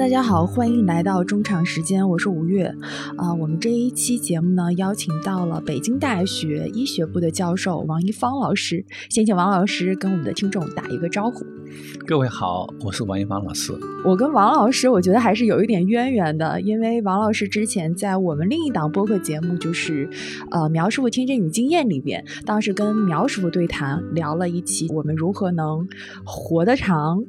[0.00, 2.64] 大家好，欢迎来到中场时间，我是吴越。
[3.18, 11.44] 啊，我们这一期节目呢，邀请到了北京大学医学部的教授王一芳老师，先请王老师跟我们的听众打一个招呼。
[12.06, 13.74] 各位好，我是王一芳老师。
[14.02, 20.08] 我跟王老师，我觉得还是有一点渊源的，因为王老师之前在我们另一档播客节目，就是
[20.50, 25.86] 呃苗师傅听诊与经验里边，当时跟苗师傅对谈，聊了一期我们如何能
[26.24, 27.22] 活得长、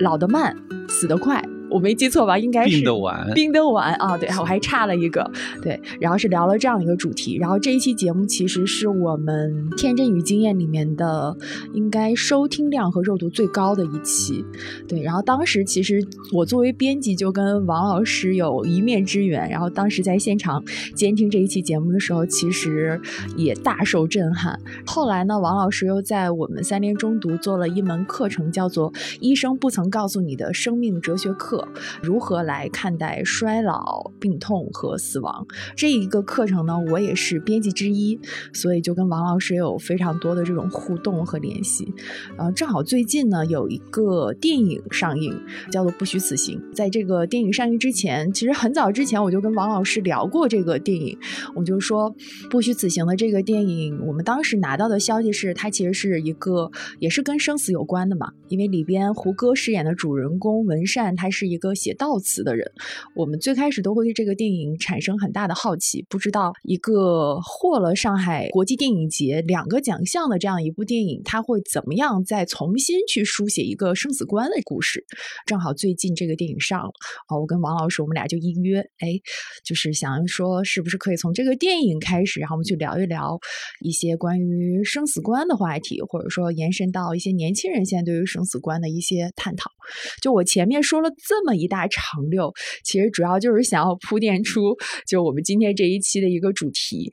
[0.00, 0.56] 老得慢、
[0.88, 1.44] 死得快。
[1.74, 2.38] 我没记错吧？
[2.38, 4.16] 应该是冰得晚，冰得晚啊！
[4.16, 5.28] 对，我还差了一个，
[5.60, 7.36] 对，然后是聊了这样一个主题。
[7.36, 11.36] 然后这一期节目其实是我们《天真与经验》里面的
[11.72, 14.44] 应该收听量和热度最高的一期，
[14.86, 15.02] 对。
[15.02, 16.00] 然后当时其实
[16.32, 20.62] 我作为编辑就跟王老师有一面之缘，然后当时在现场
[20.94, 23.00] 监听这一期节目的时候，其实
[23.36, 24.56] 也大受震撼。
[24.86, 31.58] 后来呢，王老师又在我们三联中读做了一门课程，叫做《医生不曾告诉你的生命哲学课》。
[32.02, 35.46] 如何来看待衰老、病痛和死亡？
[35.76, 38.18] 这一个课程呢，我也是编辑之一，
[38.52, 41.92] 所以就跟王老师有非常多的这种互动和联系。
[42.36, 45.38] 呃，正好最近呢有一个电影上映，
[45.70, 46.58] 叫做《不虚此行》。
[46.74, 51.16] 在这个电影上映之前，其实很早之前我就跟王老师聊过这个电影，
[51.54, 52.10] 我就说
[52.50, 61.43] 《不虚此行》的这个电影，我们当时拿到的消息是，它其实是一个也是跟生死有关的嘛，因为里边胡歌饰演的主人公文善，他是。
[61.44, 62.66] 是一个写悼词的人，
[63.14, 75.04] 我们最开始都会对这个电影产生很大的好奇，不知道一个获了上海国际电影节两个奖项的这样一部电影，它会怎么样再重新去书写一个生死观的故事。
[75.44, 76.90] 正好最近这个电影上了，
[77.26, 79.20] 啊，我跟王老师我们俩就应约，哎，
[79.62, 83.38] 就是想说是不是可以从这个电影开始，然后我们去聊一聊
[83.82, 89.73] 一些关于生死观的话题，或者说延伸到一些年轻人现在对于生死观的一些探讨。
[90.20, 91.54] 就我前面说了这么。
[91.54, 94.76] 一大长溜，其实主要就是想要铺垫出，
[95.06, 97.12] 就我们今天这一期的一个主题。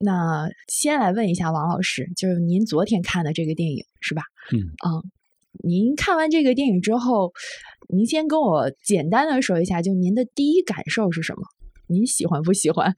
[0.00, 4.22] 那先来问一下王老师，就是您昨天看的这个电影是吧？
[4.50, 5.04] 嗯嗯，
[5.62, 7.34] 您看完这个电影之后，
[7.90, 11.42] 您先跟我简单的说一下，就您的第一感受是什么？
[11.86, 12.96] 您喜欢不喜欢？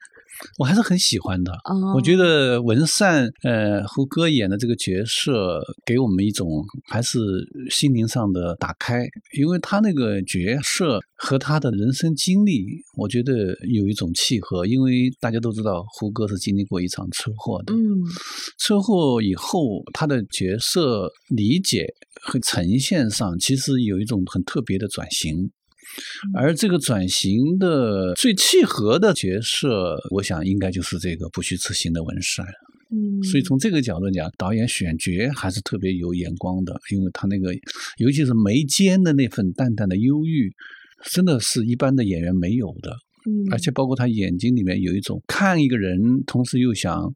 [0.58, 1.52] 我还是很喜欢的。
[1.94, 6.48] 我觉得文善，呃，胡歌演的这个角色，给我们一种
[6.90, 7.18] 还是
[7.70, 9.06] 心灵上的打开，
[9.38, 13.32] 因为他那个角色和他的人生经历，我觉得
[13.72, 14.66] 有一种契合。
[14.66, 17.74] 因为大家都知道，胡歌是经历过一场车祸的。
[17.74, 17.80] 嗯，
[18.58, 21.86] 车祸以后，他的角色理解
[22.22, 25.50] 和呈现上，其实有一种很特别的转型。
[26.34, 32.46] 而这个转型的最契合的角色，我想应该就是这个不虚此行的文山。
[32.90, 37.52] 嗯，所以从这个角度讲，导演选角还是特别有眼光的，因为他那个，
[37.96, 40.52] 尤其是眉间的那份淡淡的忧郁，
[41.10, 42.96] 真的是一般的演员没有的。
[43.26, 47.12] 嗯，而且包括他眼睛里面有一种看一个人，同时又想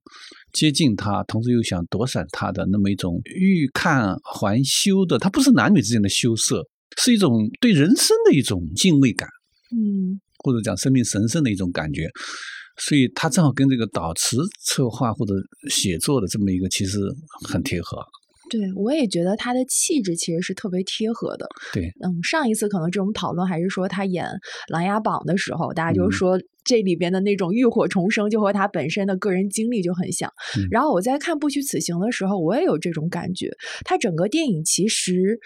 [0.52, 6.66] 接近他，同时又想躲闪他的那么一种欲看还休的，他不是男女之间的羞涩。
[6.98, 9.28] 是一种对人生的一种敬畏感，
[9.70, 12.08] 嗯，或者讲生命神圣的一种感觉，
[12.76, 15.32] 所以他正好跟这个导词策划或者
[15.70, 16.98] 写作的这么一个其实
[17.48, 17.96] 很贴合。
[18.50, 21.46] 对，我也觉得他的气质其实是特别贴合的。
[21.72, 24.24] 对，嗯，上一次可能这种讨论还是说他演
[24.72, 30.32] 《琅琊榜》的时候，大家就说这里边的那种浴火重生就和他本身的个人经历就很像。
[30.70, 33.50] 然后我在看《不虚此行》的时候，我也有这种感觉。
[33.84, 35.38] 他整个电影其实。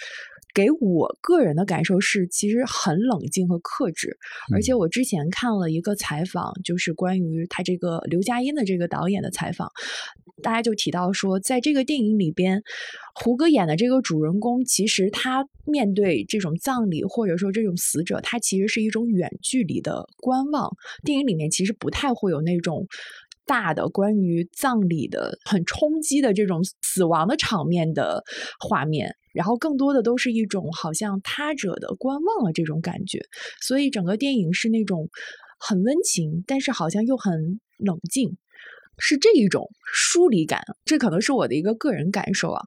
[0.54, 4.16] 给我个人的感受是，其实很冷静和克制。
[4.52, 9.70] 而且我之前看了一个采访，就是关于他这个刘嘉欣的这个导演的采访，
[10.42, 12.62] 大家就提到说，在这个电影里边，
[13.14, 20.70] 胡歌演的这个主人公，其实他面对这种葬礼或者说这种死者，他其实是一种远距离的观望。
[21.04, 22.86] 电影里面其实不太会有那种。
[23.46, 28.22] 大的关于葬礼的很冲击的这种死亡的场面的
[28.58, 33.20] 画面，然后更多的都是一种好像他者的观望的这种感觉，
[33.60, 35.08] 所以整个电影是那种
[35.58, 38.36] 很温情，但是好像又很冷静。
[38.98, 42.62] 是这一种疏离感，这可能是我的一个个人感受啊。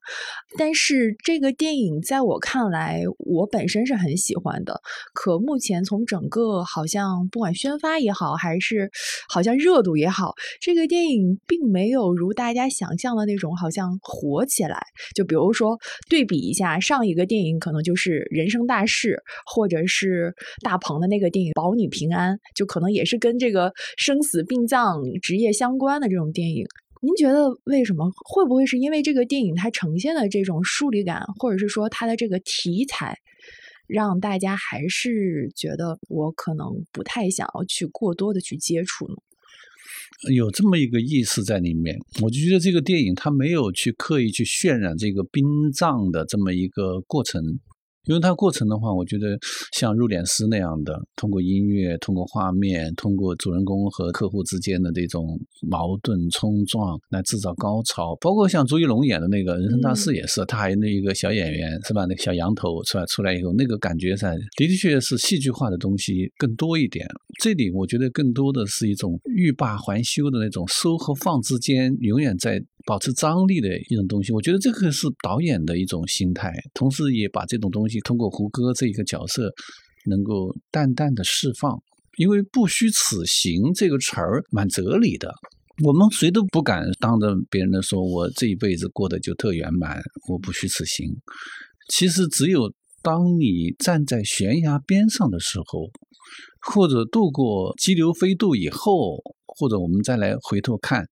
[0.58, 4.82] 但是这个电影在我看来，我本身是很喜欢的。
[5.14, 8.90] 可目前从整个好像不管宣发也好，还是
[9.30, 14.82] 好像热度也好，这个电影并没有如大家想象的那种好像火起来。
[15.14, 15.80] 就比如说
[16.10, 19.24] 对比一下上一个电影，可能就是《人生大事》，
[19.54, 26.66] 或者是大鹏的那个电影《保你平安》，就可能也是跟这个生死殡葬职业相关的这种电影。
[27.02, 28.10] 您觉得为什么？
[28.26, 33.20] 会不会是因为这个电影它呈现的这种疏离感，或者是说它的这个题材，
[33.86, 39.16] 让大家还是觉得我可能不太想要去过多的去接触呢？
[40.34, 47.42] 有这么一个意思在里面，我就觉得这个电影它没有去刻意去渲染这个殡葬的这么一个过程。
[48.06, 49.38] 因为它过程的话，我觉得
[49.72, 58.16] 像入殓师那样的，通过音乐、通过画面、通过主人公和客户之间的这种矛盾冲撞来制造高潮。
[58.22, 62.06] 包括像朱一龙演的那个人生大事也是，他还有那一个小演员是吧？
[62.06, 63.06] 那个小羊头是吧？
[63.08, 67.08] 出来以后那个感觉上的的确确是戏剧化的东西更多一点。
[67.42, 72.64] 这里我觉得更多的是一种欲罢还休的那种收和放之间永远在。
[72.86, 79.52] 保持张力的一种东西，我觉得这个是导演的一种心态，同时也把这种东西通过胡歌这一个角色，
[80.06, 81.82] 能够淡淡的释放。
[82.18, 85.34] 因为“不虚此行”这个词儿蛮哲理的，
[85.84, 90.00] 我们谁都不敢当着别人的说，我这一辈子过得就特圆满，
[90.30, 91.10] 我不虚此行。
[91.90, 92.72] 其实只有
[93.02, 95.90] 当你站在悬崖边上的时候，
[96.62, 99.18] 或者渡过激流飞渡以后，
[99.48, 101.04] 或者我们再来回头看。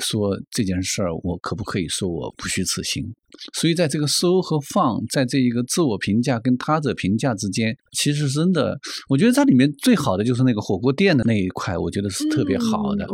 [0.00, 3.04] 说这件事儿，我可不可以说我不虚此行？
[3.52, 8.76] 所以在这个收和放，在这一个自我评价跟他者评价之间，其实真的，
[9.10, 13.06] 我觉得它里面最好的就是那个火锅店的那一块，我觉得是特别好的。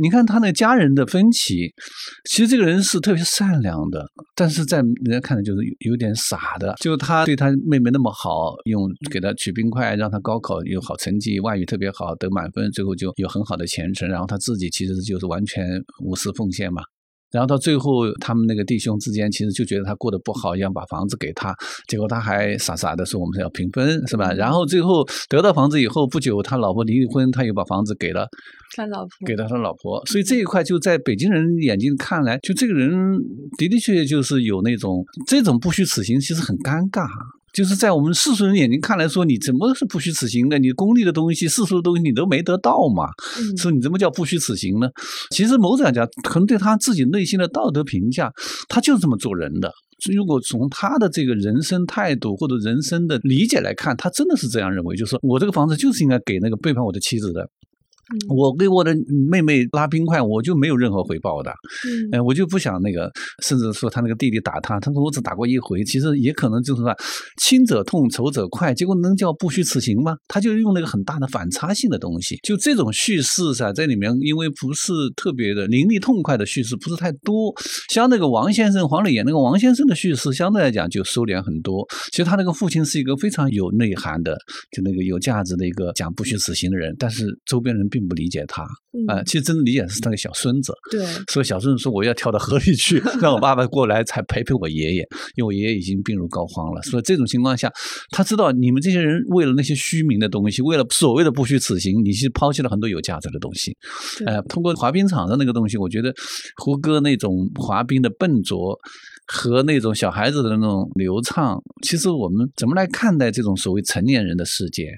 [0.00, 1.72] 你看他那家人的分歧，
[2.28, 4.04] 其实这个人是特别善良的，
[4.34, 6.74] 但是在人家看来就是有点傻的。
[6.80, 14.08] 就他对他妹妹那么好，用给他取冰块，让他高考有好成绩，外语特别好，得满分，最后就有很好的前程。
[14.08, 15.64] 然后他自己其实就是完全
[16.02, 16.82] 无私奉献嘛。
[17.32, 21.54] 然后到最后，他们那个弟兄之间其实就觉得他过得不好，要把房子给他，
[21.86, 24.32] 结果他还傻傻的说我们是要平分，是吧？
[24.32, 28.26] 然后最后得到房子以后不久，他老婆离婚，他又把房子给了
[28.76, 30.04] 他老婆，给了他老婆。
[30.06, 32.90] 所以这一块就在北京人眼睛看来，就这个人
[33.56, 37.06] 的的确确就是有那种这种不虚此行，其实很尴尬。
[37.52, 40.58] 就是在我们世俗人眼睛看来，说你怎么是不虚此行的？
[40.58, 43.08] 你功利的东西、世俗的东西你都没得到嘛？
[43.56, 44.88] 所以你怎么叫不虚此行呢？
[45.30, 48.32] 其实某种讲，可能对他自己内心的道德评价，
[48.68, 49.72] 他就是这么做人的。
[50.14, 57.48] 如果从他的这个人生态度或者人生的理解来看，他真的是这样认为，就是说我这个房子就是应该给那个背叛我的妻子的。
[58.28, 58.94] 我给我的
[59.30, 61.52] 妹妹拉冰块，我就没有任何回报的，
[62.12, 63.10] 嗯，我就不想那个，
[63.44, 66.92] 甚至说他那个弟弟打他，他说我只打过一回，其实也可能就是说
[67.40, 70.16] 亲者痛，仇者快，结果能叫不虚此行吗？
[70.26, 77.54] 他就用那个很大的反差性的东西，就这种叙事噻，在里面因为不是特别的凌厉痛快的叙事，不是太多，
[77.90, 81.86] 像那个王先生黄磊演那个王先生的叙事，相对来讲就收敛很多。
[82.10, 84.36] 其实他那个父亲是一个非常有内涵的，
[84.72, 87.99] 就那个有价值的一个讲不虚此行的人，但是周边人并。
[88.00, 88.62] 并不理解他，
[89.08, 90.72] 啊，其实真的理解是他的小孙子。
[90.90, 95.02] 对，所以小孙子说我要跳到河里去， 让我爸爸过来才陪陪我爷爷，
[95.36, 96.80] 因为我爷爷已经病入膏肓了。
[96.82, 97.70] 所以这种情况下，
[98.10, 103.76] 他知道你们这些人为了那些虚名的东西，为了所谓的不虚此行，你是抛弃了很多有价值的东西。
[104.24, 106.14] 呃，通过滑冰场的那个东西，我觉得
[106.56, 108.78] 胡歌那种滑冰的笨拙
[109.26, 114.90] 和那种小孩子的那种流畅，其实我们怎么来看待这种所谓成年人的世界？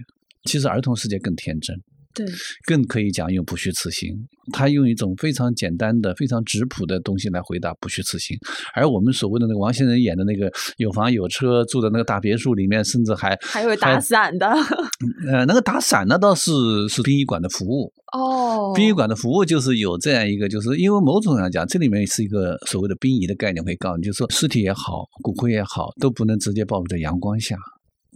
[0.44, 1.76] 其实儿童世界更天真。
[2.14, 2.26] 对，
[2.66, 4.14] 更可以讲用不虚此行。
[4.52, 8.36] 他用一种非常简单的、非常质朴的东西来回答不虚此行。
[8.74, 14.46] 而我们所谓的那个王先生演的那个有房有车住的那个大别墅里面，甚至还还有打伞的。
[15.30, 16.50] 呃，那个打伞的倒是
[16.88, 18.72] 是殡仪馆的服务哦。
[18.74, 27.56] 殡仪馆的服务就是有这样一个，就是因为某种上讲，这里面是一个所谓的殡仪的概念，会告诉你，就是说尸体也好，骨灰也好，都不能直接暴露在阳光下。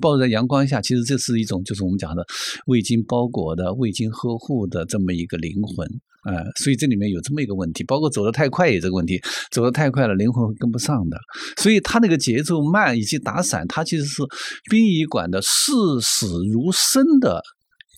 [0.00, 2.24] 暴露在阳光下，其实这是一种，就是我们讲的
[2.66, 5.88] 未经包裹的、未经呵护的这么一个灵魂
[6.22, 6.44] 啊。
[6.56, 11.16] 所以这里面有这么一个问题，包括走得太快也这个问题，走得太快了，灵魂会跟不上的。
[11.56, 14.22] 所以他那个节奏慢，以及打伞，它其实是
[14.70, 15.72] 殡仪馆的视
[16.02, 17.40] 死如生的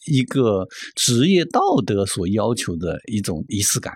[0.07, 3.93] 一个职业道德所要求的一种仪式感。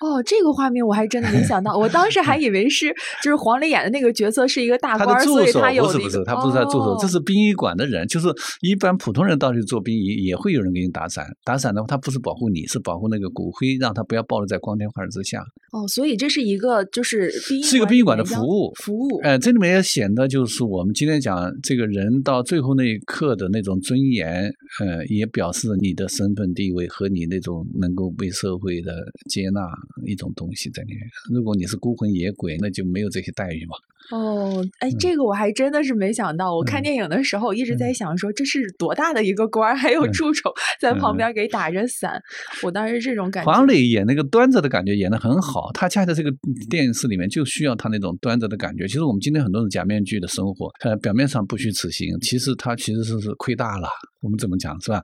[0.00, 8.28] 哦，这个画面我还真的没想到，我当时还 以为是就是黄磊演的那个角色是一个大官，所以他有不是不是，他不是他助手，这是殡仪馆的人，就是
[8.62, 15.42] 一般普通人到去做殡仪也会有人给你打伞，打伞的话他不是保护你，是保护那个骨灰，让他不要暴露在光天化日之下。
[15.72, 19.20] 哦，所以这是一个就是殡是一个殡仪馆的服务服务。
[19.22, 28.92] 哎，这里面也显得就是我们今天讲这个人到最后那一刻的那种尊严，呃，也表示你的身份地位和你那种能够被社会的
[29.28, 29.60] 接纳。
[30.06, 31.08] 一种东西在里面。
[31.30, 33.76] 如果你是孤魂野鬼，那就没有这些待遇嘛。
[34.10, 36.54] 哦，哎，这个我还真的是没想到。
[36.54, 42.20] 我看电影的时候一直在想，说这是多大的一个官儿，还有助手在旁边给打着伞。
[42.62, 43.50] 我当时这种感觉。
[43.50, 46.32] 黄磊演那个端着的感觉演的很好，他恰恰这个
[46.68, 48.86] 电视里面就需要他那种端着的感觉。
[48.86, 53.88] 其实我们今天很多人假面具的生活，呃，表面上不虚此行，其实他其实是是亏大了。
[54.22, 55.00] 我们怎么讲是吧？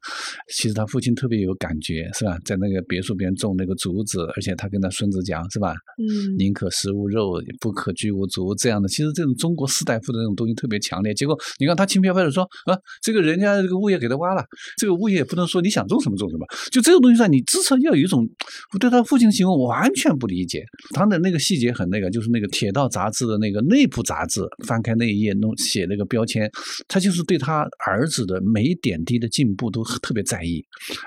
[0.53, 2.37] 其实他父亲特别有感觉是吧？
[2.45, 5.73] 在那个别墅边种那个竹子，而且他跟他孙子讲是吧？
[5.97, 8.89] 嗯，宁可食无肉，不可居无竹这样的。
[8.97, 11.15] 其实这种中国士大夫的那种东西特别强烈。
[11.15, 14.45] 结果你看他轻飘飘的说啊，这个人家这个物业给他挖了，
[14.77, 16.47] 这个物业不能说你想种什么种什么。
[16.73, 18.29] 就这个东西上，你至少要有一种，
[18.73, 20.65] 我对他父亲的行为我完全不理解。
[20.95, 26.51] 他的那个细节很那个，就是那个《铁道》杂志的那个内部杂志，翻开那一页弄写那个标签，
[26.89, 28.97] 他就是对他儿子的每一点。
[29.07, 30.61] 滴的进步都特别在意，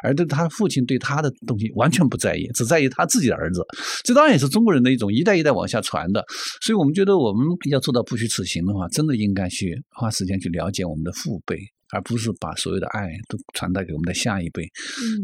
[0.04, 3.62] 而对他父亲对他的东西完全不在意，只在意他自己的儿子。
[4.06, 6.24] 这当然也是中国人的一种一代一代往下传的。
[6.62, 11.58] 所以我们觉得我们要做到不虚此行的话，真的应该去花时间去了解我们的父辈，
[11.92, 14.70] 而不是把所有的爱都传达给我们的下一辈。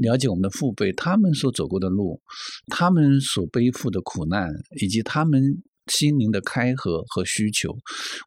[0.02, 2.22] 了解我们的父辈，他们所走过的路，
[2.68, 4.50] 他们所背负的苦难，
[4.82, 5.62] 以及他们。
[5.92, 7.70] 心灵的开合和需求，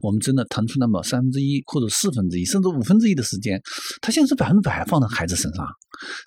[0.01, 3.61] 我们真的腾出那么三分之一或者四分之一，甚至五分之一的时间，
[4.01, 5.65] 他现在是百分之百放在孩子身上，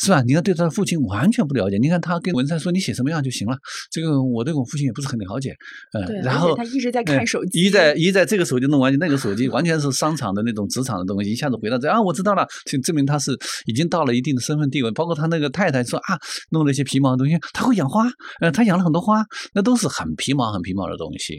[0.00, 0.22] 是吧？
[0.22, 3.56] 你看对他的父亲完全不了解，你看他跟文山说你写什么样就行了，
[3.90, 5.54] 这个我对我父亲也不是很了解，
[5.92, 13.32] 嗯，然后他一直在看手机，一在一在这个手机弄完，那个手机完全是商场的那种职场的东西，一下子回到这啊，我知道了，就证明他是
[13.66, 14.90] 已经到了一定的身份地位。
[14.92, 16.18] 包括他那个太太说啊，
[16.50, 18.04] 弄了一些皮毛的东西，他会养花，
[18.40, 19.24] 呃，他养了很多花，
[19.54, 21.21] 那都是很皮毛很皮毛的东西。
[21.22, 21.36] 行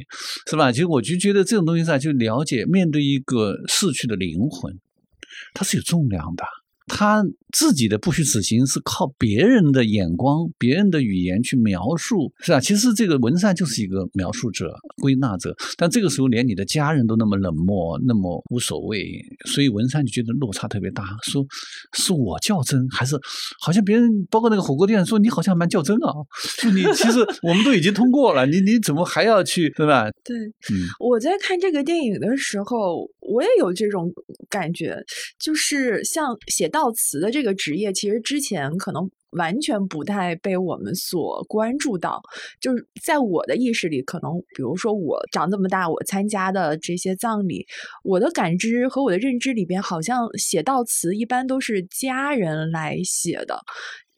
[0.50, 0.72] 是吧？
[0.72, 4.80] 其实我就觉得这种东西上，就了解面对一个逝去的灵魂，
[5.54, 6.46] 它是有重量的。
[6.88, 12.60] 他自己的不虚此行是靠别人的眼光、别人的语言去描述，是吧？
[12.60, 19.06] 其实这个文善就是一个描述者、归纳者，但这个时候连你的家人都那么冷漠、那么无所谓，
[19.46, 21.04] 所以文善就觉得落差特别大。
[21.24, 21.46] 说
[21.94, 23.16] 是我较真，还是
[23.60, 26.12] 好像别人，包括那个火锅店说你好像蛮较真啊？
[26.62, 30.10] 就你其实我们都已经通过了，你你怎么还要去，对吧？
[30.24, 34.12] 对，嗯，我在看这个电影的时候，我也有这种
[34.50, 35.02] 感觉，
[35.40, 36.70] 就是像写。
[36.74, 42.20] 悼词的这个职业，其实之前可能完全不太被我们所关注到。
[42.60, 47.64] 就是在我的意识里，可能比如说我长这么大，我参加的这些葬礼，
[48.04, 53.60] 我的感知和我的认知里边，好像写悼词一般都是家人来写的。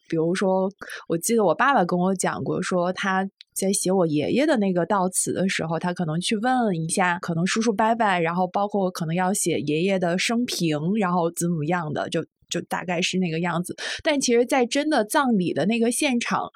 [0.08, 0.72] 比如说，
[1.10, 12.26] 我记得我爸爸跟我讲过，说他在写我爷爷的那个悼词的时候，他可能去问一下，可能叔叔伯伯，然后包括可能要写爷爷的生平，然后怎么样的，就。
[12.48, 16.48] 就大概是那个样子，但其实，在真的葬礼的那个现场，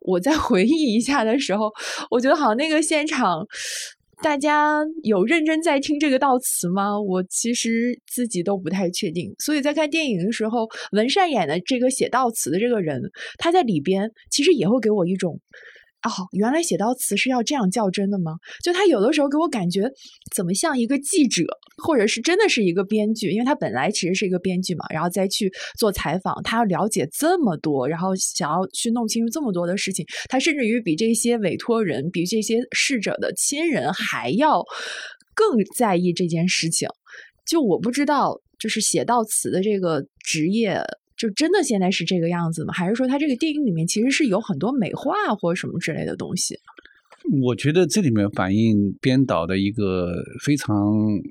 [0.00, 1.72] 我在 回忆一下的时候，
[2.10, 3.44] 我觉得好像那个现场，
[4.22, 7.00] 大家有认真在听这个悼词吗？
[7.00, 9.34] 我其实自己都不太确定。
[9.38, 13.00] 所以在看电影的时候，文善演的这个写悼词的这个人，
[13.38, 15.40] 他在里边其实也会给我一种。
[16.02, 18.32] 哦，原来写到词是要这样较真的吗？
[18.64, 19.82] 就他有的时候给我感觉
[20.34, 21.44] 怎么像一个记者，
[21.84, 34.64] 或者是真的是一个编剧，因为他本来其实是一个编剧嘛，然后再去做采访，他要了解这么多，然后想要去弄清楚这么多的事情，他甚至于比这些委托人、比这些逝者的亲人还要
[35.34, 36.88] 更在意这件事情。
[37.46, 40.80] 就我不知道，就是写到词的这个职业。
[41.20, 42.72] 就真的现在是这个样子吗？
[42.72, 46.58] 还是说他这个电影里面其实是有很多美化或什么之类的东西？
[47.42, 50.72] 我觉得这里面反映编导的一个非常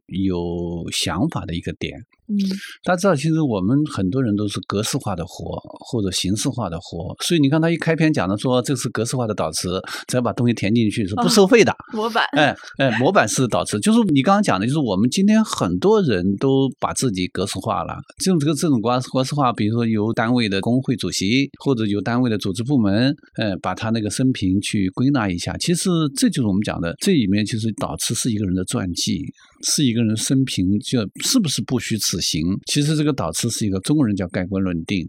[0.05, 2.05] 有想法的一个点。
[2.29, 2.37] 嗯，
[2.83, 12.23] 大家知道，其实我们很多人都是格式化的活或者形式化的活，所以你看他一开篇讲的说这是格式化的导词，只要把东西填进去是不收费的模板。
[12.33, 17.95] 哎哎，模板式导词就是你刚刚讲的，就是我们今天很多人都把自己格式化了。
[18.23, 29.25] 这种这个这种格格式化，比如说由单位的工会主席或者由单位的组织部门，哎，把他那个生平去归纳一下，其实这就是我们讲的，这里面其实导词是一个人的传记。
[29.61, 32.43] 是一个人生平，就是不是不虚此行？
[32.65, 35.07] 其实这个导词是一个中国人叫盖棺论定，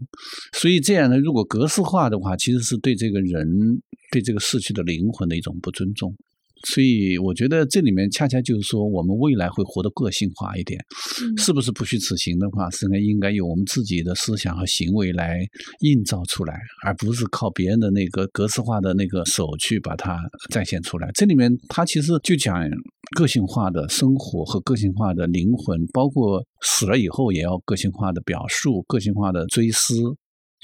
[0.53, 3.47] 所以这样呢，如果格式化的话，其实是对这个人、
[4.11, 6.15] 对这个逝去的灵魂的一种不尊重。
[6.67, 10.79] 所以我觉得这里面恰恰就是说，我们未来会活得个性化一点，
[11.37, 15.37] 是不是不虚此行的话，实际上应该由我们自己的思想和行为来
[15.81, 21.09] 映照出来，而不是靠别人的那个格式化的那个手去把它展现出来。
[21.13, 22.61] 这里面它其实就讲
[23.15, 29.95] 个性化的生活和个性化的灵魂，包括死了以后也要个性化的表述、个性化的追思。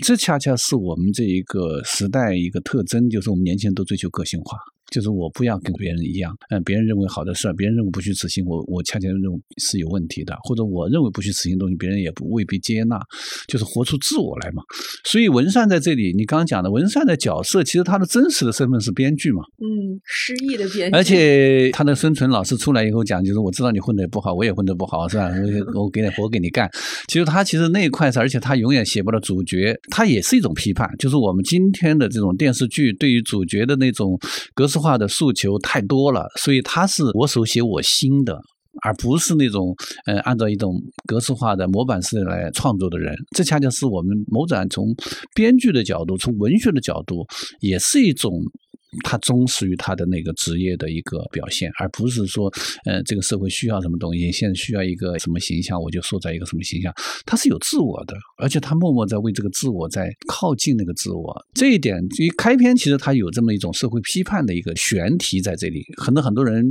[0.05, 4.57] 这恰恰是我们这一个时代一个特征，就是我们年轻人都追求个性化。
[4.91, 12.97] 就是我不要跟别人一样，嗯，别人认为好的事儿，别人认为不去执行，我我恰恰认为是有问题的，或者我认为不去执行东西，别人也不未必接纳，
[13.47, 14.63] 就是活出自我来嘛。
[15.03, 25.29] 所以文善在这里，你刚刚讲的文善的角色，其实他的真实的身份是编剧嘛，嗯，失忆的编剧，而且他的生存老师出来以后讲，就是我知道你混的不好，我也混的不好，是吧？
[25.75, 26.69] 我我给点活给你干。
[27.09, 34.17] 其实他其实那一块是，而且他永远写不到主角，他也是一种批判，就是我们今天的这种电视剧对于主角的那种
[34.53, 34.76] 格式。
[34.77, 38.39] 化的诉求太多了，所以他是我手写我心的，
[38.83, 43.15] 而不是那种呃按照一种格式化的模板式来创作的人。
[43.35, 44.85] 这恰恰是我们某展从
[45.33, 47.25] 编剧的角度，从文学的角度，
[47.59, 48.31] 也是一种。
[49.03, 52.51] 他忠实于他的那个职业的一个表现，而不是说，
[52.85, 56.93] 呃，这个社会需要什么东西，现在需要一个什么形象，我就塑造一个什么形象。
[57.25, 61.45] 他是有自我的，而且他默默在为这个自我在靠近那个自我。
[61.53, 66.65] 这一点，一开篇其实他有这么一种社会批判的一个悬题在这里，很多很多人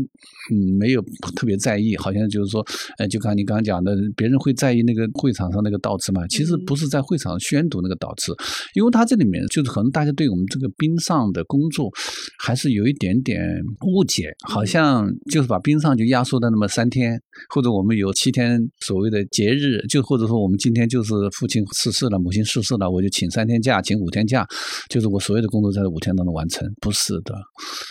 [0.50, 1.02] 嗯没有
[1.36, 2.66] 特别在意，好像就是说，
[2.98, 6.26] 呃，就刚你刚刚讲的，别人会在意那个会场上那个悼词嘛？
[6.28, 8.32] 其实不是在会场宣读那个悼词，
[8.74, 11.92] 因为他这里面就是可能大家对我们这个冰上的工作。
[12.38, 13.40] 还是有一点点
[13.86, 17.20] 误解，好像就是把冰上就压缩到那么三天，
[17.50, 24.46] 或者我们有七天所谓的节日，就或者说我们今天就是父亲逝世了，母亲逝世了，我就请三天假，请五天假，
[24.88, 27.34] 就是我所有的工作在这五天当中完成，不是的。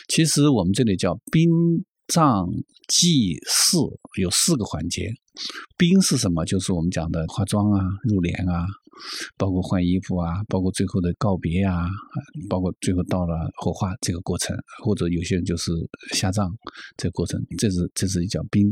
[0.08, 1.50] 其实我们这里叫殡
[2.08, 2.48] 葬
[2.88, 3.78] 祭祀，
[4.22, 5.10] 有四个环节。
[5.78, 6.46] 殡是什么？
[6.46, 8.66] 就是我们讲的化妆啊、入殓啊。
[9.38, 11.88] 包括换衣服啊，包括最后的告别啊，
[12.50, 15.72] 包括最后到了火化这个过程，或者有些人就是
[16.14, 16.52] 下葬
[16.98, 18.66] 这个过程，这是这是叫殡。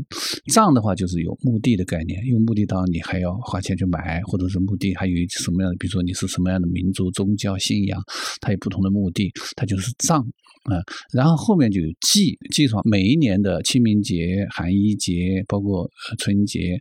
[0.52, 8.02] 葬的话就是有墓地的概念，因为墓地当然你还要花钱去买，或者是墓地还有什么样的，比如说你是什么样的民族宗教信仰，
[8.40, 10.80] 它有不同的墓地，它就是葬啊。
[11.12, 16.78] 然后后面就有祭，祭上每一年的清明节、寒衣节，包括春节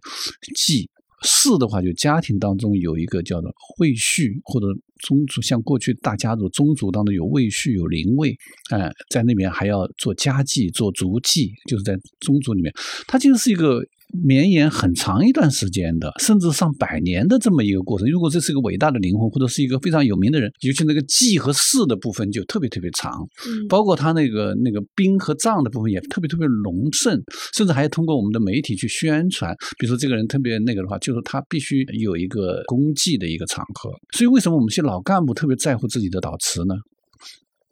[0.56, 0.90] 祭。
[1.24, 4.68] 四的话，就家庭当中有一个叫做会序，或者
[5.04, 8.36] 宗族，像过去大家族宗族当中有位序、有灵位，
[8.72, 12.74] 哎，在那边还要做家祭、做族祭，就是在宗族里面，
[13.08, 13.82] 它就是一个。
[14.24, 18.08] 绵延很长一段时间的，甚至上百年的这么一个过程。
[18.08, 23.12] 如果这是一个伟大的灵魂，或者是一个非常有名的人，尤其那个祭和祀的部分就特别特别长，
[23.48, 27.20] 嗯，包括他那个那个兵和葬的部分也特别特别隆盛，
[27.58, 29.52] 甚至还要通过我们的媒体去宣传。
[29.80, 33.90] 比如说这个人特别那个的话，就是他必须有一个公祭的一个场合。
[34.16, 36.76] 所以为什么我们去老老干部特别在乎自己的导词呢？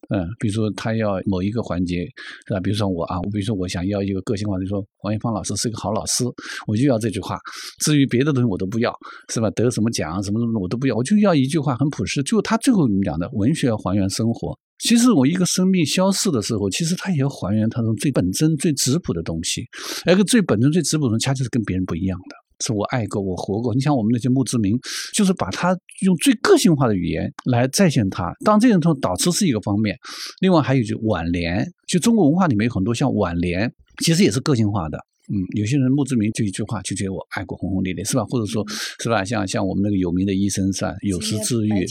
[0.09, 2.03] 嗯，比如说他要某一个环节，
[2.47, 2.59] 是吧？
[2.59, 6.25] 比如说我啊，我比如说我想要一个个性化，就说王一芳老师是个好老师，
[6.67, 7.37] 我就要这句话。
[7.85, 8.91] 至于别的东西我都不要，
[9.31, 9.49] 是吧？
[9.51, 12.21] 得什么奖什么什么我都不要，我就要一句话很朴实。
[12.23, 14.57] 就他最后你讲的，文学要还原生活。
[14.79, 19.63] 其实我一个生命消逝的时候，其实他也要还原他种最本真、最质朴的东西。
[20.05, 22.40] 那个最本真、最质朴的，恰恰是跟别人不一样的。
[22.61, 23.73] 是我爱过，我活过。
[23.73, 24.77] 你像我们那些墓志铭，
[25.13, 28.31] 就是把它用最个性化的语言来再现它。
[28.45, 29.97] 当这种从导词是一个方面，
[30.39, 33.71] 另外还有就挽联，就中国文化里面有很多像挽联，
[34.03, 34.97] 其实也是个性化的。
[35.29, 38.23] 嗯，有些人墓志铭就一句话，就觉得我爱国轰轰烈烈，是吧？
[38.25, 38.65] 或者说，
[38.99, 39.23] 是吧？
[39.23, 40.93] 像像我们那个有名的医生是吧？
[41.01, 41.85] 有时治愈，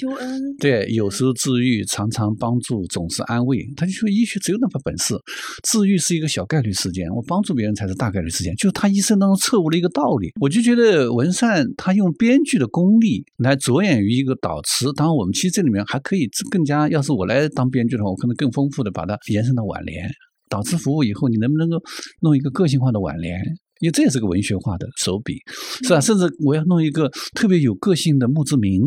[0.59, 3.65] 对，有时治愈，常常帮助，总是安慰。
[3.77, 5.15] 他就说，医学只有那么本事，
[5.63, 8.55] 治愈是一个小概率事件，我帮助别人才是大概率事件。
[8.57, 10.31] 就是他一生当中彻悟了一个道理。
[10.41, 14.93] 我就觉得文善他用编剧的功力来着眼于一个导词。
[14.95, 20.11] 当然，我们其实这里面还可以更加，要是我来当编剧的话，我可能更丰富的把它延伸到挽联。
[20.51, 21.83] 导致服务以后，你能不能够
[22.21, 23.41] 弄一个个性化的挽联？
[23.81, 25.39] 因为这也是个文学化的手笔，
[25.83, 25.99] 是吧？
[25.99, 28.83] 甚至我要弄一个特别有个性的墓志铭，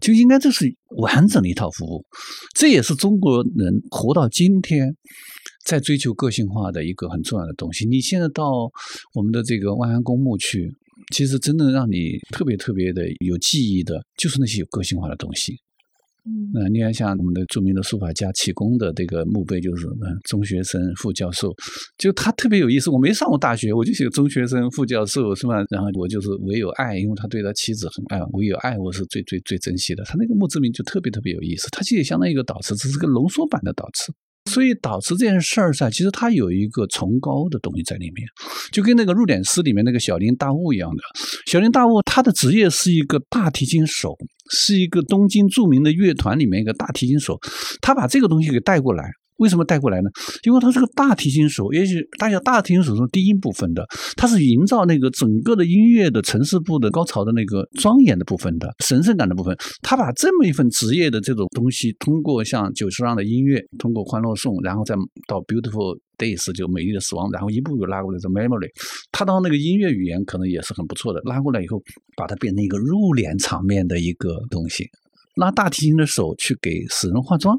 [0.00, 2.04] 就应该这是完整的一套服务。
[2.54, 4.94] 这也是中国人活到今天
[5.64, 7.88] 在追求个性化的一个很重要的东西。
[7.88, 8.70] 你现在到
[9.14, 10.70] 我们的这个万安公墓去，
[11.12, 15.56] 其实真正让你特别特别的有记忆的，就是那些有个性化的东西。
[16.26, 21.52] 嗯，你看像我们的著名的书法家启功的这个墓碑，就是嗯，中学生、副教授，
[21.98, 22.88] 就他特别有意思。
[22.88, 25.62] 我没上过大学，我就写中学生、副教授，是吧？
[25.68, 30.02] 然后我就是唯有爱，因为他对他妻子很爱，唯有爱我是最最最珍惜的。
[30.04, 34.12] 他那个墓志铭就特别特别有意思，他其实相当于一个导词，只是个浓缩版的导词。
[34.50, 38.28] 所以导致这件事儿上，其实它有一个崇高的东西在里面，
[38.72, 41.02] 就跟那个入殓师里面那个小林大悟一样的。
[41.46, 44.14] 小林大悟他的职业是一个大提琴手，
[44.50, 47.38] 是一个东京著名的乐团里面一个大提琴手。
[47.80, 50.08] 他把这个东西给带过来，为什么带过来呢？
[50.44, 53.84] 因为它是个大提琴手，也许大家大提琴手是低音部分的，
[54.16, 59.56] 它是营造那个整个的音乐的城市部的高潮的那个庄严的部分的神圣感的部分。
[59.82, 64.94] 他把这么一份职业的这种东西，通过像九十让的音乐，通过欢乐颂，然后再
[65.26, 68.68] 到 Beautiful Days 就美丽的死亡，然后一步步拉过来的 Memory，
[69.10, 71.82] 他当那个音乐语言可能也是很不错的，拉过来以后，
[72.16, 74.84] 把它变成一个入帘场面的一个东西。
[75.36, 77.58] 拉大提琴的手去给死人化妆，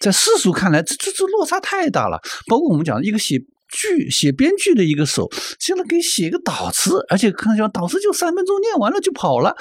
[0.00, 2.20] 在世俗看来，这这这落差太大了。
[2.46, 5.28] 包括我们讲一个写剧、写编剧的一个手，
[5.58, 9.54] 竟然给写一个导词，而且看上去导词就三分钟念完了就跑了。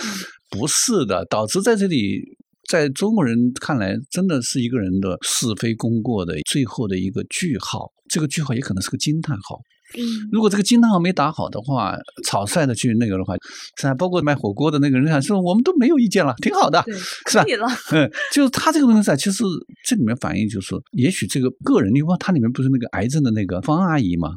[0.50, 2.22] 不是的，导词在这里，
[2.70, 7.91] 在中国人看来，真的是一个人的是非功过的最后的一个句号。
[8.10, 9.60] 这个句号也可能是个惊叹号。
[9.95, 13.36] 嗯，如果这个惊叹号没打好的话，草率的去那个的话，
[13.78, 13.93] 是吧？
[13.93, 16.84] 包括卖火锅的那个人想说，我们都没有意见了，挺好的，
[17.28, 17.45] 是吧？
[17.91, 19.43] 嗯，就是他这个东西啊，其实
[19.86, 24.30] 这里面反映就是，也许这个个人，因为他里面不是那个癌症的那个方阿姨嘛。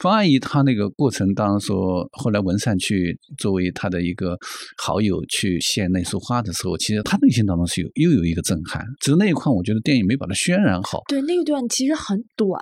[0.00, 4.36] 方阿姨她那个过程，当中说后来文善去作为她的一个
[4.76, 11.00] 好友去献那束花的时候，其实她内心当中是有又有一个震撼，只是那一块我觉得电影没把它渲染好。
[11.08, 12.60] 对，那一段其实很短，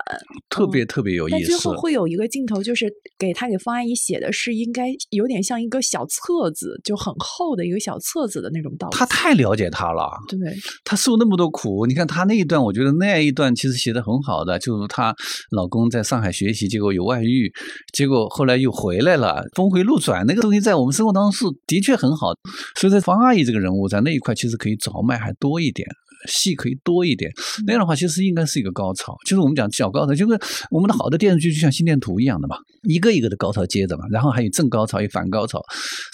[0.48, 1.38] 特别特别有意思。
[1.38, 8.96] 但最后会有一个镜头，就是给她给方阿姨写的是应该有点像一个小册子，就很厚的一个小册子的那种道理。
[8.96, 10.38] 他太了解他了，对，
[10.84, 15.14] 她受那么多苦，你看她那一段，我觉得那一段其实写的很好的，就是她
[15.50, 16.99] 老公在上海学习，结果有。
[17.00, 17.52] 外遇，
[17.92, 22.28] 结果后来又回来了，峰回路转，那个东西在我们生活当中是的确很好，
[22.76, 25.88] 所以在方阿姨这个人物在那一块其实可以着脉还多一点。
[26.28, 27.30] 戏可以多一点，
[27.66, 30.38] 那样的话其实应该是一个高潮，就是我们讲小高潮，就是
[30.70, 35.60] 我们的好的电视剧就像心电图一样的嘛，一个一个的高潮接着嘛，然后还有正高潮，有反高潮，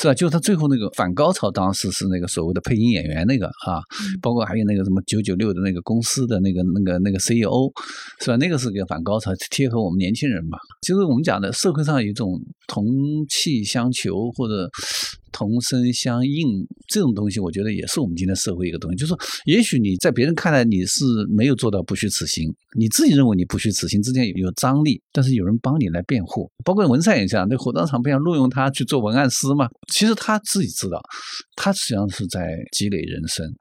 [0.01, 0.14] 是吧？
[0.14, 3.81] 就是他最后那个反高潮，当时是那个所谓的配音演员那个啊，
[4.21, 7.71] 包括还有那个什么九九六的那个公司的那个那个那个 CEO，
[8.21, 8.37] 是吧？
[8.37, 12.87] 那个是个反高潮，贴合我们年轻人嘛，就是我们讲的社会上有一种同
[13.29, 14.71] 气相求或者。
[15.37, 18.96] 同声相应这种东西，我觉得也是我们今天社会一个东西。
[18.96, 26.51] 就是，也许你在别人看来你是没有做到不虚此行，你自己认为你不虚此行之间有张力，但是有人帮你来辩护。
[26.64, 29.68] 包括文善也这样，那火葬场不想录用他去做文案师嘛？
[29.92, 31.03] 其实他自己知道，
[31.55, 33.55] 他实际上是在积累人生。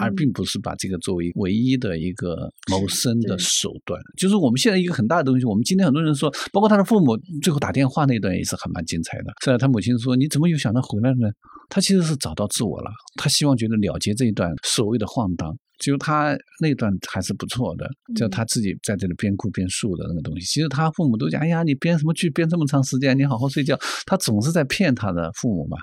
[0.00, 5.44] 而并不是把这个作为唯一的一个谋生的手段，就是我们现在一个很大的东西。
[5.44, 9.32] 我们今天很多人说，包括他的父母最后打电话那段也是很蛮精彩的。
[9.44, 9.58] 是啊？
[9.58, 11.28] 他母亲说：“你怎么又想到回来呢？”
[11.68, 15.56] 他其实是找到自我了，他希望觉得了结这一段所谓的晃荡。
[15.80, 20.44] 就他那段还是不错的，就他自己在这里边哭边诉的那个东西。
[20.46, 23.18] 其实他父母都讲：“哎呀，你编什么剧编这么长时间？
[23.18, 25.78] 你好好睡觉。”他总是在骗他的父母嘛。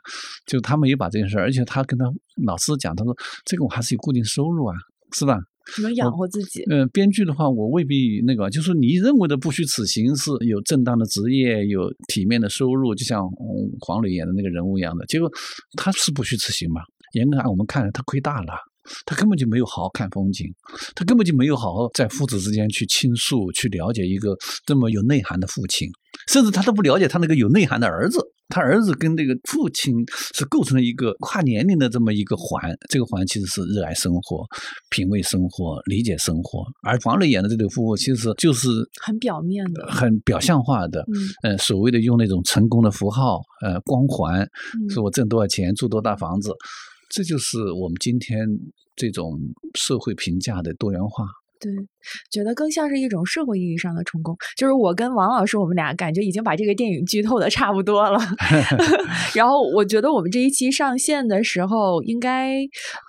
[0.46, 2.06] 就他没有把这件事，而且他跟他
[2.46, 4.76] 老师讲：“他说这个我还是有固定收入啊，
[5.14, 5.40] 是吧？
[5.82, 13.28] 能养活自己。”嗯，编剧的话我未必那个，就是你认为的不虚此行是有正当的职业、有体面的收入，就像
[13.82, 15.06] 黄磊演的那个人物一样的。
[15.08, 15.28] 结果
[15.76, 16.82] 他是不虚此行嘛？
[17.14, 18.54] 严格按我们看来，他亏大了。
[19.06, 20.48] 他根本就没有好好看风景，
[20.96, 25.90] 他根本就没有好好在父子之间去倾诉、去了解一个这么有内涵的父亲，
[26.30, 28.20] 甚至他都不了解他那个有内涵的儿子。
[28.50, 29.94] 他儿子跟这个父亲
[30.34, 34.46] 是构成了一个跨年龄的这么一个环，这个环其实是热爱生活、
[34.90, 36.64] 品味生活、理解生活。
[36.82, 38.70] 而黄磊演的这对夫妇，其实就是
[39.04, 41.06] 很表面的、很表象化的，
[41.44, 44.48] 嗯，所谓的用那种成功的符号、呃光环，
[44.90, 46.54] 说我挣多少钱、住多大房子。
[47.10, 48.48] 这就是我们今天
[48.96, 49.40] 这种
[49.76, 51.26] 社会评价的多元化。
[51.60, 51.74] 对，
[52.30, 54.38] 觉得更像是一种社会意义上的成功。
[54.56, 58.20] 就是我跟王老师，我们俩感觉已经把这个电影剧透的差不多了。
[59.34, 62.60] 然后我觉得我们这一期上线的时候，应该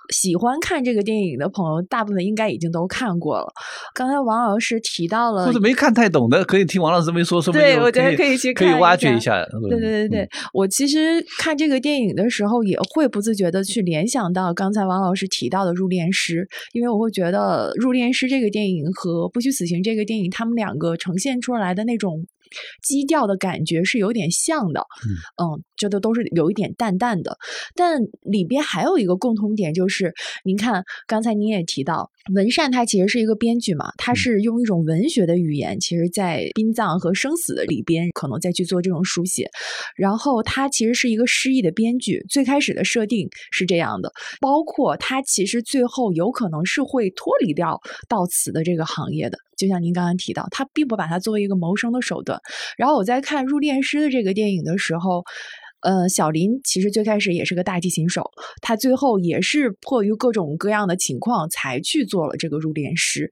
[0.09, 3.45] 喜欢看这个电影的朋友，大部分应该已经都看过了。
[3.93, 9.45] 刚才王老师提到了，或者没看太懂的，可以听王老师没说，说对，我觉得可以去可以挖掘一下。
[9.69, 16.37] 对对对对，我其实看这个电影的时候，也会不自觉的去联想到刚才王老师提到的《入殓师》，
[16.73, 18.39] 因为我会觉得《入殓师》这。
[18.39, 22.25] 这个电影和《不虚此行》这个电影，他们两个呈现出来的那种
[22.83, 24.81] 基调的感觉是有点像的，
[25.41, 27.37] 嗯，觉得都是有一点淡淡的，
[27.75, 32.11] 但里边还有一个共同点，就是您看刚才您也提到。
[32.35, 39.49] 文善他其实是一个编剧嘛，他是用一种文学的语言，其实，在殡葬和生死的里边，可能再去做这种书写。
[39.95, 49.39] 然后他其实是一个诗意的编剧，最开始的设定是这样的，包括他其实最后有可能是会脱离掉悼词的这个行业的。
[49.59, 52.39] 就像您刚刚提到，他并不把它作为一个谋生的手段。
[52.77, 55.23] 然后我在看《入殓师》的这个电影的时候。
[55.81, 58.29] 呃，小林其实最开始也是个大提琴手，
[58.61, 63.31] 他最后也是迫于各种各样的情况才去做了这个入殓师。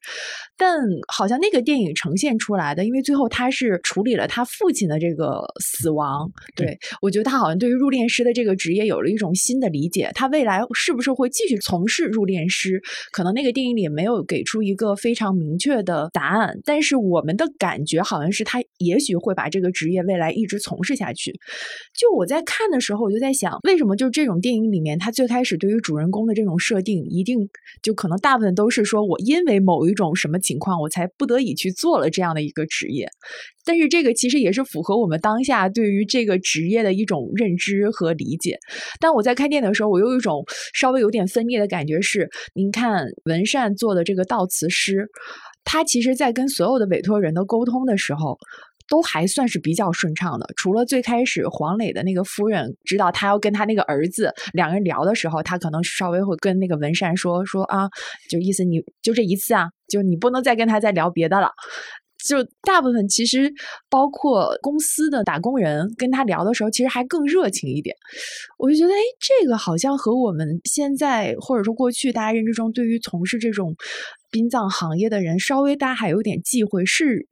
[0.57, 10.10] 但好像那个电影呈现出来的，因为最后他是处理了他父亲的这个死亡，对我觉得他好像对于入殓师的这个职业有了一种新的理解。
[10.15, 12.81] 他未来是不是会继续从事入殓师？
[13.12, 21.31] 可能那个电影里没有给出一个非常明确的答案，但是我们的感觉好像是他也许会把这个职业未来一直从事下去。
[21.93, 27.50] 就我在在看的时候，我就在想，为什么就是这种电影里面，他最开始对于主人公的这种设定，一定
[27.82, 30.38] 就可能大部分都是说我因为某一种什么。
[30.47, 33.10] 情况我才不得已去做了这样的一个职业，
[33.65, 38.58] 但是这个其实也是符合我们当下对于这个职业的一种认知和理解。
[39.02, 45.10] 但我在看电影的时候，我有一种稍微有点分裂的感觉是：您看文善做的这个悼词诗，
[45.65, 48.38] 他其实在跟所有的委托人的沟通的时候。
[48.88, 57.89] 都还算是比较顺畅的，除了最开始黄磊的那个夫人知道他要跟他那个儿子两个人聊的时候，他可能稍微会跟那个文善说说啊，
[58.30, 61.52] 就意思你就这一次啊，就你不能再跟他再聊别的了。
[62.28, 63.54] 就大部分其实
[63.89, 67.95] 包括公司的打工人跟他聊的时候，其实还更热情一点。
[68.58, 73.73] 我就觉得，哎，这个好像和我们现在或者说过去大家认知中对于从事这种
[74.38, 77.28] 殡葬行业的人，稍微大家还有点忌讳是。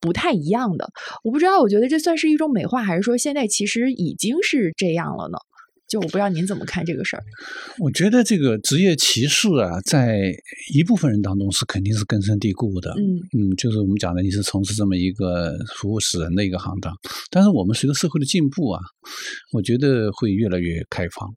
[0.00, 0.88] 不太一样的，
[1.24, 5.38] 我不知道，我觉得这算是一种美化，还是说现在其实已经是这样了呢？
[5.88, 7.22] 就我不知道您怎么看这个事儿。
[7.80, 10.30] 我觉得这个职业歧视啊，在
[10.72, 12.92] 一部分人当中是肯定是根深蒂固的。
[12.92, 13.02] 嗯
[13.36, 16.94] 嗯，就是我们讲的，你是从事这么一个服务死人的一个行当，
[17.30, 18.80] 但是我们随着社会的进步啊，
[19.52, 21.28] 我觉得会越来越开放。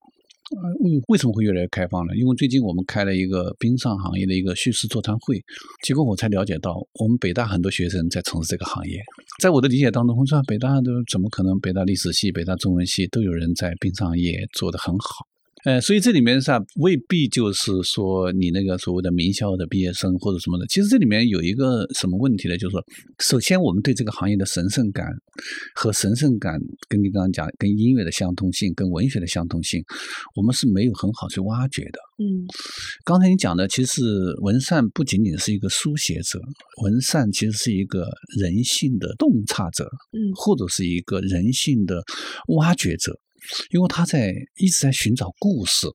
[0.50, 2.16] 嗯为什么会越来越开放呢？
[2.16, 5.40] 因为最近我们开了一个冰上行业的一个叙事座谈会，
[5.84, 9.00] 结果我才了解到，我们北大很多学生在从事这个行业。
[9.40, 11.60] 在我的理解当中，我说北大的怎么可能？
[11.60, 15.28] 北大历史系、北大中文系都有人在冰上业做得很好。
[15.66, 20.66] 呃，所以这里面是未必就是说你那个所谓的名校的毕业生或者什么的。
[20.68, 22.58] 其实这里面有一个什么问题呢？
[22.58, 22.82] 就是说，
[23.20, 25.06] 首先我们对这个行业的神圣感
[25.76, 29.84] 和神圣感，跟你刚刚讲跟音乐的相通性、跟文学的相通性，
[30.36, 32.00] 我们是没有很好去挖掘的。
[32.20, 32.48] 嗯，
[33.04, 34.02] 刚才你讲的，其实
[34.42, 36.40] 文善不仅仅是一个书写者，
[36.84, 38.08] 文善其实是一个
[38.40, 42.02] 人性的洞察者，嗯，或者是一个人性的
[42.56, 43.20] 挖掘者。
[43.72, 45.88] 因为他在一直在寻找故事，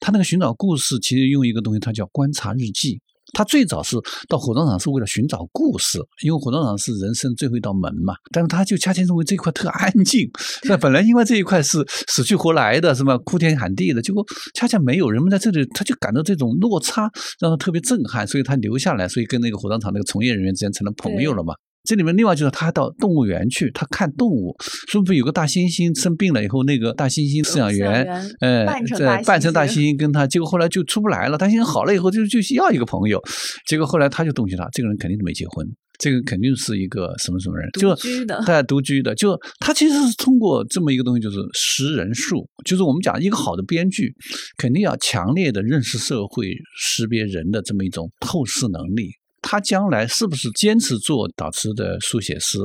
[0.00, 3.00] 他那个寻找故事其实用一个东西，它叫观察日记。
[3.32, 3.96] 他最早是
[4.28, 8.12] 到火葬场是为了寻找故事，因为火葬场是人生最后一道门嘛。
[8.32, 10.28] 但是他就恰恰认为这一块特安静，
[10.64, 13.16] 那本来因为这一块是死去活来的，什么？
[13.18, 14.24] 哭天喊地的，结果
[14.54, 21.54] 恰恰没有人们在这里，他就感到这种落差让他特别震撼，所以他留下来，所以跟那个火葬场那个从业人员之间成了朋友了嘛。
[21.82, 24.54] 这里面另外就是他到动物园去，他看动物，
[24.88, 28.06] 说不是有个大猩猩生病了以后，那个大猩猩饲养员，
[28.40, 28.66] 呃，
[28.96, 31.38] 在扮成大猩猩跟他，结果后来就出不来了。
[31.38, 33.20] 大猩猩好了以后就就要一个朋友，
[33.66, 35.66] 结果后来他就动起他，这个人肯定是没结婚，
[35.98, 44.12] 这个肯定是一个什么什么人，就居的，他独居的，就他其实是通过这么一个东西，就是识人术，就是我们讲一个好的编剧，
[44.58, 46.46] 肯定要强烈的认识社会、
[46.78, 49.10] 识别人的这么一种透视能力。
[49.42, 52.58] 他将来是不是坚持做导师的书写师？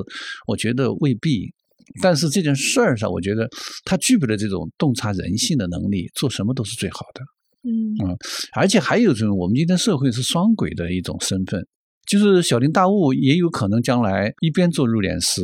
[0.47, 1.53] 我觉得未必。
[2.01, 3.47] 但是这件事儿上，我觉得
[3.83, 7.21] 他具备了这种洞察人性的能力，做什么都是最好的。
[7.67, 8.17] 嗯
[8.53, 11.67] 而且还有一种，我们今天社会是双轨的一种身份。
[12.07, 15.41] 就是小林大悟也有可能将来一边做入殓师，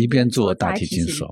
[0.00, 1.26] 一边做大提琴手，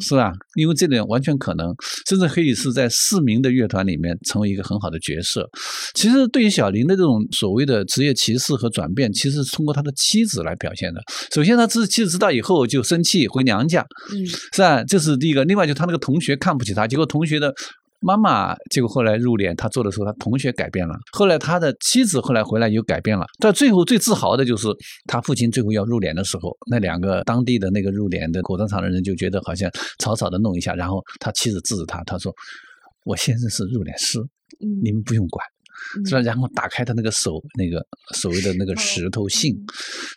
[0.00, 0.32] 是吧？
[0.56, 1.74] 因为这点完全可能，
[2.08, 5.48] 甚至可以是在市民的乐团里面成为一个很好的角色。
[5.94, 11.00] 其实对于小林的这种所谓的职业歧视和转变，其实是通过他的妻子来表现的。
[11.32, 14.84] 首先，他知妻子知道以后就生气回娘家，嗯，是吧？
[14.84, 15.44] 这是第一个。
[15.44, 17.54] 另外，就他那个同学看不起他，结果同学的。
[18.00, 20.94] 妈妈，结果后来入殓，他做的时候，他同学改变了。
[21.12, 23.26] 后来他的妻子后来回来又改变了。
[23.40, 24.68] 到最后最自豪的就是
[25.06, 32.32] 他父亲最后要入殓的时候，那两个当地的那个入殓的火葬场的人就觉得好像草草的弄一下，然后他妻子制止他，他说
[33.04, 34.18] ：“我先生是入殓师，
[34.82, 35.44] 你们不用管，
[36.06, 37.84] 是吧？”然后打开他那个手那个
[38.14, 39.54] 所谓的那个石头信，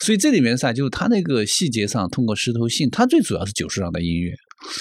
[0.01, 4.31] 所以这里面噻，就是他那个细节上通过石头信，他最主要是九十上的音乐。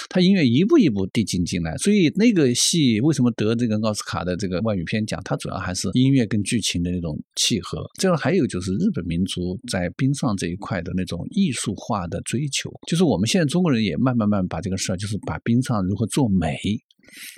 [0.08, 5.20] 他音乐一步一步递进进来，所以那个戏为什么得这个奥斯卡的这个外语片奖？
[5.24, 7.84] 它主要还是音乐跟剧情的那种契合。
[7.98, 16.56] 这样还有就是日本民族在冰上这一块的那种艺术化的追求，就是我们现在中国人也慢慢慢把这个事儿，就是把冰上如何做美。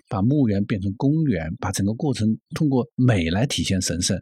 [0.08, 4.16] 把墓园变成公园，把整个过程通过美来体现神圣，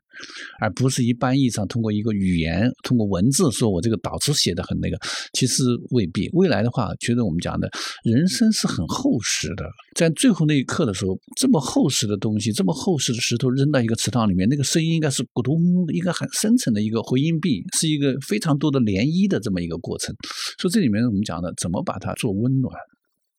[0.60, 4.98] 而不是一般意义上通过一个语言、通过文字说我这个导词写的很那个，
[5.32, 6.28] 其实未必。
[6.32, 7.68] 未来的话，觉得我们讲的
[8.04, 9.64] 人生是很厚实的，
[9.96, 15.56] 在最后那一刻的时候，这么厚实的东西，这么厚实的石头扔到一个池塘里面，那个声音应该是咕咚，
[15.92, 20.14] 一个很深沉的一个回音壁，是一个非常多的涟漪的这么一个过程。
[20.58, 22.74] 所以这里面我们讲的怎么把它做温暖、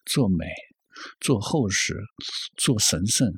[0.05, 0.45] 做美。
[1.19, 1.95] 做厚实，
[2.57, 3.31] 做神圣，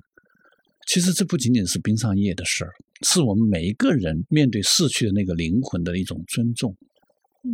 [0.88, 2.72] 其实这不仅仅是冰上叶的事儿，
[3.06, 6.76] 是我们每一个人面对逝去的那个灵魂的一种尊重。
[7.44, 7.52] 嗯，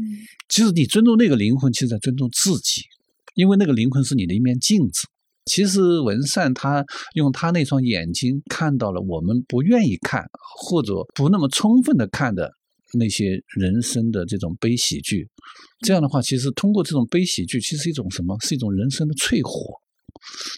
[0.47, 2.83] 其实你尊重那个灵魂，其实在尊重自己，
[3.35, 5.07] 因为那个灵魂是你的一面镜子。
[5.45, 10.23] 其实文善他用他那双眼睛看到了我们不愿意看
[10.59, 12.51] 或者不那么充分的看的
[12.93, 15.27] 那些人生的这种悲喜剧。
[15.79, 18.37] 这样的话，其实通过这种悲喜剧，其实是一种什么？
[18.41, 19.73] 是一种人生的淬火。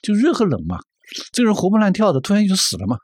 [0.01, 0.77] 就热和冷嘛，
[1.33, 2.97] 这个人活蹦乱跳的，突然就死了嘛，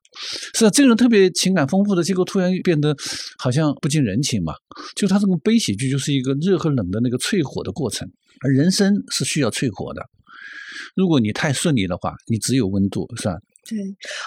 [0.54, 2.96] 是啊，这个人特别情感丰富的，结果突然变得
[3.38, 4.54] 好像不近人情嘛。
[4.96, 8.08] 就他这种悲喜剧，就是一个热和冷的那个淬火的过程，
[8.42, 10.02] 而人生是需要淬火的。
[10.96, 13.36] 如果你太顺利的话，你只有温度，是吧？
[13.70, 13.78] 对，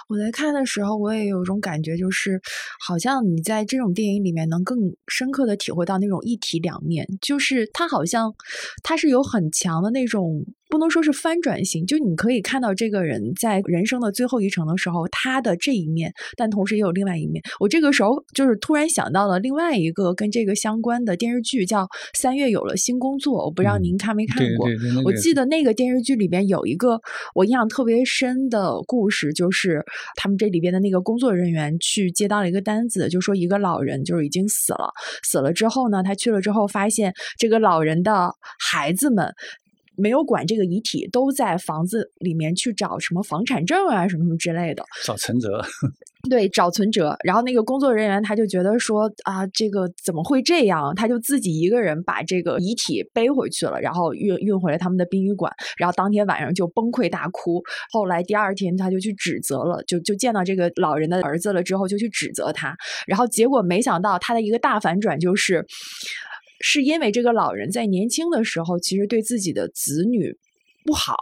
[0.09, 2.39] 我在看的时候，我也有一种感觉，就是
[2.87, 4.79] 好像你在这种电影里面能更
[5.09, 8.35] 深刻的体会到那种一体两面，就是他好像
[8.83, 10.45] 他是有很强的那种。
[10.71, 17.43] 不能说是翻转型，就你可以看到这个人在人生的最后一程的时候，他的这一面，但同时也有另外一面。
[17.59, 21.83] 我这个时候就是突然想到了另外一个跟这个相关的电视剧，叫
[22.15, 24.69] 《三月有了新工作》，我不知道您看没看过。
[25.05, 27.01] 我记得那个电视剧里边有一个
[27.35, 34.93] 我印象特别深的故事，就是他们这里边的那个工作人员去接到了一个单子，就说一个老人就是已经死了，
[35.25, 39.35] 死了之后呢，他去了之后发现这个老人的孩子们。
[40.01, 45.63] 没有管这个遗体，都在房子里面去找什么房产证啊，什么什么之类的，找存折。
[46.29, 47.17] 对，找存折。
[47.25, 50.95] 然后那个工作人员他就觉得说啊，这个怎么会这样？
[50.95, 55.51] 他就自己一个人把这个遗体背回去了，然后运运回了他们的殡仪馆。
[55.79, 57.63] 然后当天晚上就崩溃大哭。
[57.91, 62.77] 后来第二天他就去指责了，就就见到这个老人的儿子了之后，就去指责他。
[63.07, 65.65] 然后结果没想到他的一个大反转就是。
[66.61, 70.37] 是因为这个老人在年轻的时候其实对自己的子女
[70.85, 71.15] 不好，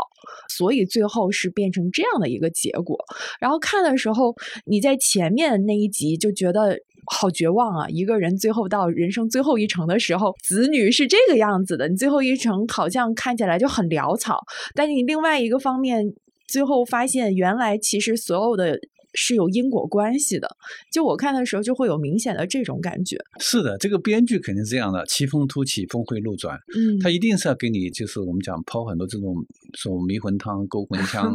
[0.48, 2.98] 所以最后是变成这样的一个结果。
[3.40, 4.34] 然后看的时候，
[4.66, 7.88] 你在前面那一集就觉得好绝望啊！
[7.88, 14.38] 一个人最后到人生最后一程的时候，子女是这个样子的，你最后一程好像看起来就很潦草。
[14.74, 16.04] 但你另外一个方面，
[16.46, 18.78] 最后发现原来其实所有的。
[19.20, 20.48] 是有因果关系的，
[20.92, 23.16] 就我看的时候就会有明显的这种感觉。
[23.40, 26.56] 是的，这个编剧肯定是这样的，奇峰突起，峰回路转。
[26.76, 29.34] 嗯，他一定是要给你，就是我们讲抛很多这种
[29.76, 31.34] 说迷魂汤、勾魂 枪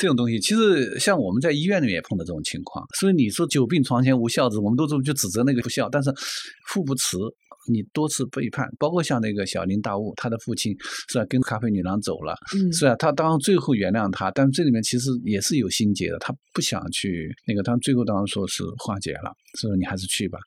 [0.00, 0.40] 这种东西。
[0.40, 6.12] 其实像我们在医院里面也碰到这种情况，所以你说久病床前无孝子，我们都这么去指责那个不孝，但是
[6.66, 7.16] 父不慈。
[7.70, 10.74] 你多次背叛，包括像那个小林大悟，他的父亲
[11.08, 12.34] 是吧，跟咖啡女郎走了，
[12.72, 12.96] 是吧？
[12.96, 20.38] 他当然最后原谅他，但这里面其实也是有心结的，他不想去那个，他最后当然说是化解了，说你还是去吧。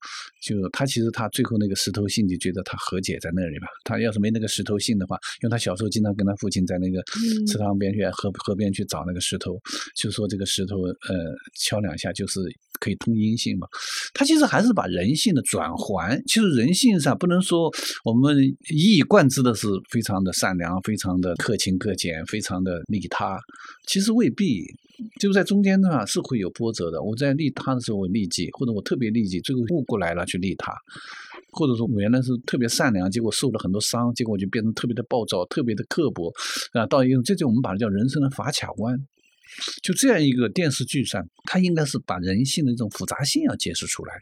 [0.41, 3.67] 就他其实他最后那个石头信就觉得他和解在那里吧。
[3.83, 7.03] 他要是没那个石头信的话，因为他小时候经常跟他父亲在那个
[7.47, 9.59] 池塘边去河河边去找那个石头，
[9.95, 12.39] 就说这个石头呃敲两下就是。
[12.79, 13.65] 可以通阴性嘛？
[14.13, 16.21] 他其实还是把人性的转还。
[16.25, 17.71] 其实人性上不能说
[18.03, 18.37] 我们
[18.69, 23.39] 一以贯之的是非常的善良、非常的克勤克俭、非常的利他。
[23.87, 24.65] 其实未必，
[25.17, 27.01] 就在中间呢是会有波折的。
[27.01, 30.73] 我在利他的时候我利己，或者我特别利己，最后悟过来了去利他，
[31.51, 36.31] 或者说我原来是特别善良，结果受了很多伤，结果就变成特别的暴躁、特别的刻薄
[36.73, 36.85] 啊。
[36.85, 38.97] 到一个这就我们把它叫人生的法卡弯。
[39.81, 44.13] 就这样一个电视剧上，它应该是把人性的这种复杂性要揭示出来，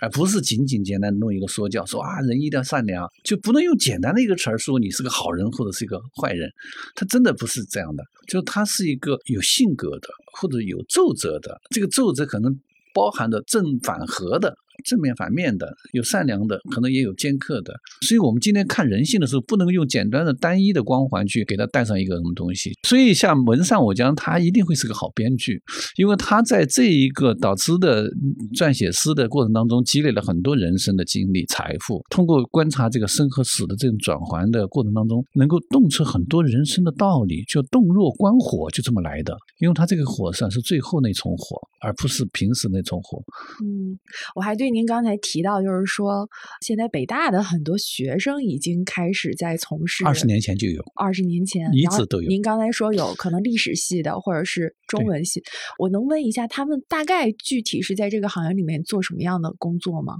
[0.00, 6.50] 而不是仅仅简单弄一个说教，说啊人一定要善良，就不能用简单的一个词儿说你是个好人或者是一个坏人，
[6.94, 12.54] 他真的不是这样的，就他是一个有性格的或者有奏折的，这个奏折可能
[12.94, 14.54] 包含着正反合的。
[14.84, 17.74] 正面反面的，有善良的，可能也有尖刻的。
[18.02, 22.72] 所以，我们今天看人性的时候，不能用简单的、单一的光环去给他带上一个什么东西。
[22.86, 25.60] 所以，像文善我讲，他一定会是个好编剧，
[25.96, 28.08] 因为他在这一个导师的
[28.56, 32.02] 撰写诗的过程当中，积累了很多人生的经历、财富。
[32.10, 37.42] 通过观察这个生和死的这种转环的过程当中，能够洞彻很多人生的道理。
[37.48, 39.36] 就洞若观火，就这么来的。
[39.58, 41.58] 因为他这个火算是最后那重火。
[41.80, 43.22] 而不是平时那种火。
[43.64, 43.96] 嗯，
[44.34, 46.28] 我还对您刚才提到，就是说
[46.60, 50.04] 现在北大的很多学生已经开始在从事。
[50.04, 50.82] 二十年前就有。
[50.94, 52.28] 二十年前一直都有。
[52.28, 55.42] 您刚才说有可能历史系的或者是中文系，
[55.78, 60.14] 我能问一下他们大概具体是在这个行业里面做什么样的工作吗？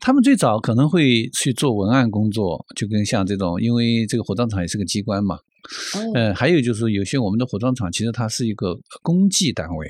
[0.00, 5.38] 他们最早可能会去做文案工作，就跟像这种，因为这个火葬场也是个机关嘛。
[6.14, 9.88] 嗯，还有就是有些我们的火葬场其实它是一个公祭单位。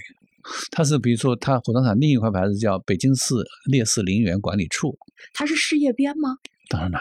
[0.71, 3.35] 它是比如说，它火葬场另一块牌子叫北京市
[3.71, 4.99] 烈士陵园管理处，
[5.33, 6.39] 它是事业编吗？
[6.69, 7.01] 当然了。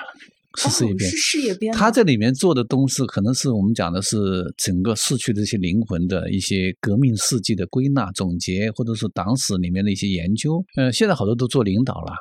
[0.55, 1.73] 是事业编，是事业编。
[1.73, 4.17] 他在里面做的东西，可能是我们讲的是
[4.57, 10.63] 整个逝去的一些灵魂的一些革命事迹的归纳总结，或者是党史里面的一些研究。
[10.75, 12.13] 呃，现在好多都做领导了，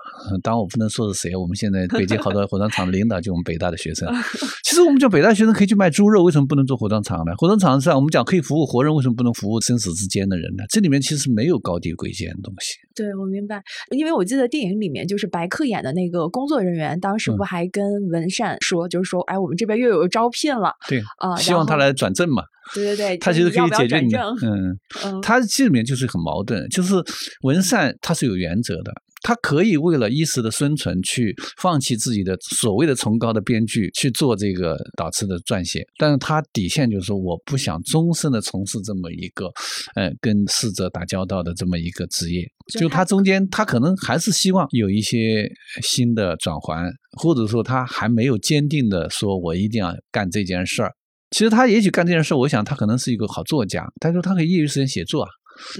[0.42, 1.36] 当然我不能说是谁。
[1.36, 4.08] 我们现在北京好多火葬场的领导就我们北大的学生。
[4.64, 7.32] 其实我们叫北大学生可以去卖猪肉，为什么不能做火葬场呢？
[7.36, 10.64] 火葬场上我们讲可以服务活人，为什么不能服务生死之间的人呢？
[10.70, 12.76] 这里面其实没有高低贵贱的东西。
[12.94, 22.42] 对，我明白，因为我记得电影里面就是白客演的那个工作人员，当时不还跟文善说，就是说，哎，我们这边又有招聘了，对啊，希望他来转正嘛。
[22.74, 24.14] 对对对，他其实可以解决你。
[24.14, 26.94] 嗯嗯，他这里面就是很矛盾，就是
[27.42, 28.92] 文善他是有原则的。
[29.22, 39.46] 他可以为了一时的生存去放弃自己的所谓的崇高的编剧去做这个导词的撰写，但是他底线就是说我不想终身的从事这么一个，
[39.94, 42.44] 呃，跟逝者打交道的这么一个职业。
[42.78, 45.50] 就他中间他可能还是希望有一些
[45.82, 50.92] 新的转换，或者说他还没有坚定的说我一定要干这件事儿。
[51.30, 55.28] 其实他也许干这件事，我想他可能是一个好作家，他说他可以业余时间写作啊。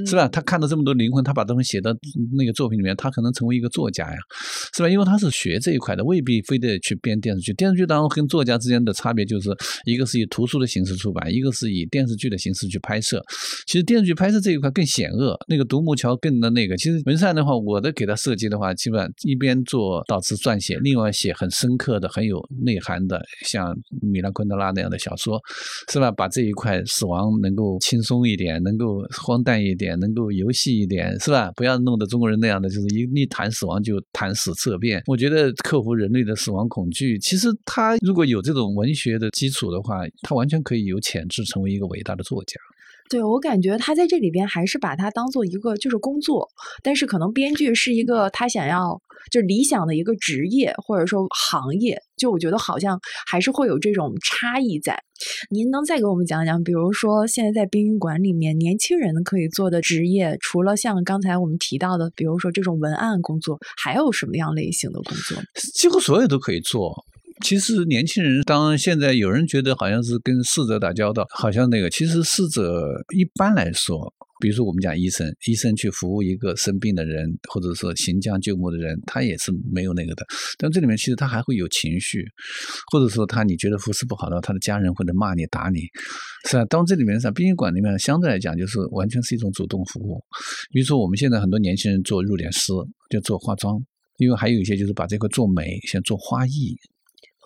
[0.07, 0.29] 是吧？
[0.29, 1.95] 他看到这么多灵魂，他把东西写到
[2.37, 4.17] 那个作品里面，他可能成为一个作家呀，
[4.75, 4.89] 是吧？
[4.89, 7.53] 因为他是学这一块的，未必非得去编电视剧。
[7.55, 9.51] 电视剧当中跟作家之间的差别就是，
[9.85, 13.23] 一个是以图书的形式出版，一个是以电视剧的形式去拍摄。
[13.67, 16.77] 其实电视剧拍摄这一块更险恶，那个独木桥更的那个。
[16.77, 25.41] 其实文善的话，我的给他设计的话，基本上一边做导词撰写，另外写很深刻的、很有内涵的，像米兰昆德拉那样的小说，
[25.91, 26.11] 是吧？
[26.11, 29.62] 把这一块死亡能够轻松一点，能够荒诞。
[29.65, 31.51] 一点能够游戏一点是吧？
[31.57, 35.03] 不要弄得中国人那样的，就是一一谈死亡就谈死色变。
[35.07, 42.61] 我觉得克服人类的死亡恐惧，其实他如果有这种文学的基础的话，他完全可以有潜质成为一个伟大的作家。
[43.09, 46.49] 对我感觉他在这里边还是把它当做一个就是工作，
[46.83, 49.01] 但是可能编剧是一个他想要
[49.31, 54.99] 就理想的一个职业或者说行业，就我觉得好像还是会有这种差异在。
[55.51, 65.39] 您能再给我们讲讲，比如说现在在殡仪馆里面年轻人可以做的职业，除了像刚才我们提到的，比如说这种文案工作，还有什么样类型的工作？
[65.75, 67.05] 几乎所有都可以做。
[67.43, 80.25] 其实年轻人，当现在有人觉得好像是跟逝者打交道，好像那个，其实逝者一般来说，比如说我们讲医生，医生去服务一个生病的人，或者说行将就木的人，他也是没有那个的。
[80.57, 82.25] 但这里面其实他还会有情绪，
[82.93, 85.81] 或者说他你觉得服侍不好的话，他的家人或者骂你打你，
[86.49, 86.65] 是吧？
[86.67, 90.23] 当这里面上殡仪馆里面相对来讲就是完全是一种主动服务。
[90.73, 92.73] 比如说我们现在很多年轻人做入殓师，
[93.11, 93.79] 就做化妆，
[94.19, 96.77] 因为还有一些就是把这个做美，像做花艺。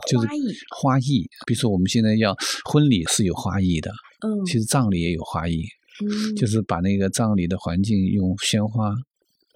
[0.09, 0.29] 就是
[0.77, 3.91] 花艺，比如说我们现在要婚礼是有花艺的，
[4.27, 5.65] 嗯，其实葬礼也有花艺，
[6.05, 8.95] 嗯，就是把那个葬礼的环境用鲜花，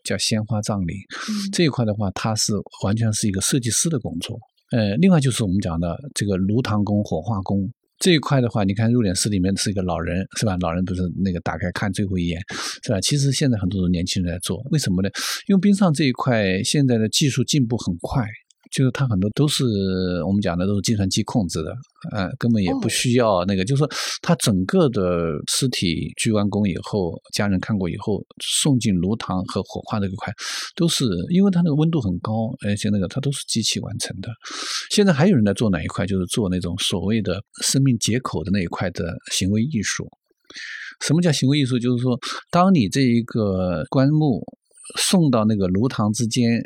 [0.03, 0.95] 叫鲜花葬礼，
[1.53, 4.38] 这一块的话，它是完全是一个设计师的工作。
[4.70, 10.57] 呃，另外就是我们讲的这个炉膛工、火化工这一块的话，你看入殓师里面是一个老人，是吧？
[10.61, 12.41] 老人不是那个打开看最后一眼，
[12.82, 13.01] 是吧？
[13.01, 15.11] 其实现在很多的年轻人在做，为什么呢？
[15.49, 18.24] 因为殡上这一块现在的技术进步很快。
[18.70, 19.64] 就是它很多都是
[20.26, 21.74] 我们讲的都是计算机控制的，
[22.12, 23.64] 呃，根本也不需要那个。
[23.64, 23.90] 就是说，
[24.22, 30.32] 它整个的尸体鞠完躬以后，家人看过以后，送进炉膛和火化这一块，
[30.76, 32.32] 都是因为它那个温度很高，
[32.64, 34.30] 而且那个它都是机器完成的。
[34.90, 36.06] 现在还有人在做哪一块？
[36.06, 40.08] 就是做那种所谓的生命解口的那一块的行为艺术。
[41.04, 41.78] 什么叫行为艺术？
[41.78, 42.16] 就是说，
[42.50, 44.40] 当你这一个棺木
[44.96, 46.62] 送到那个炉膛之间。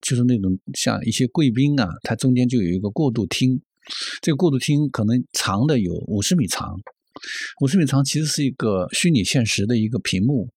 [0.00, 3.60] 就是那种像一些贵宾啊，它中间就有一个过渡厅，
[4.20, 6.74] 这个过渡厅可能长的有五十米长，
[7.60, 10.48] 五十米长其实是一个虚拟现实的一个屏幕，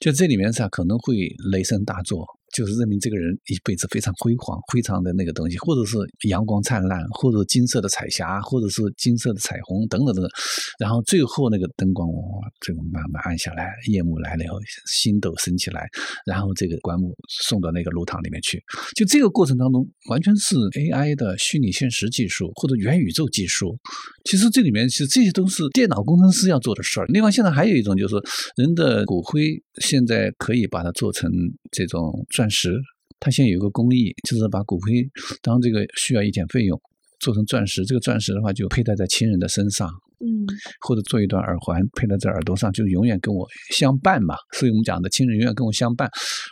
[0.00, 1.14] 就这里面噻可能会
[1.50, 5.98] 雷声大作，就是证明这个人一辈子非常辉煌、非常的那个东西，或者是
[6.28, 10.30] 阳光灿烂，或者金色的彩霞，或者是金色的彩虹等等等等。
[10.78, 12.20] 然后最后那个灯光哇，
[12.60, 15.88] 这个慢慢暗下来，夜幕来了以后，星斗升起来，
[16.24, 18.62] 然后这个棺木送到那个炉膛里面去。
[18.94, 23.76] 就这个过程当中，完全是 AI 的虚拟现实技术或者元宇宙技术。
[24.24, 27.06] 其实这里面其实这些都是电脑工程师要做的事儿。
[27.06, 28.14] 另外，现在还有一种就是
[28.56, 31.30] 人的骨灰，现在可以把它做成
[31.70, 32.74] 这种钻石。
[33.20, 35.08] 它现在有个工艺，就是把骨灰
[35.40, 36.78] 当这个需要一点费用，
[37.20, 37.84] 做成钻石。
[37.84, 39.88] 这个钻石的话，就佩戴在亲人的身上。
[40.24, 40.48] 嗯，
[40.80, 43.46] 或者做一段耳环配在这耳朵上，就永远跟我
[43.76, 44.34] 相伴嘛。
[44.52, 46.08] 所以我们讲的亲人永远跟我相伴，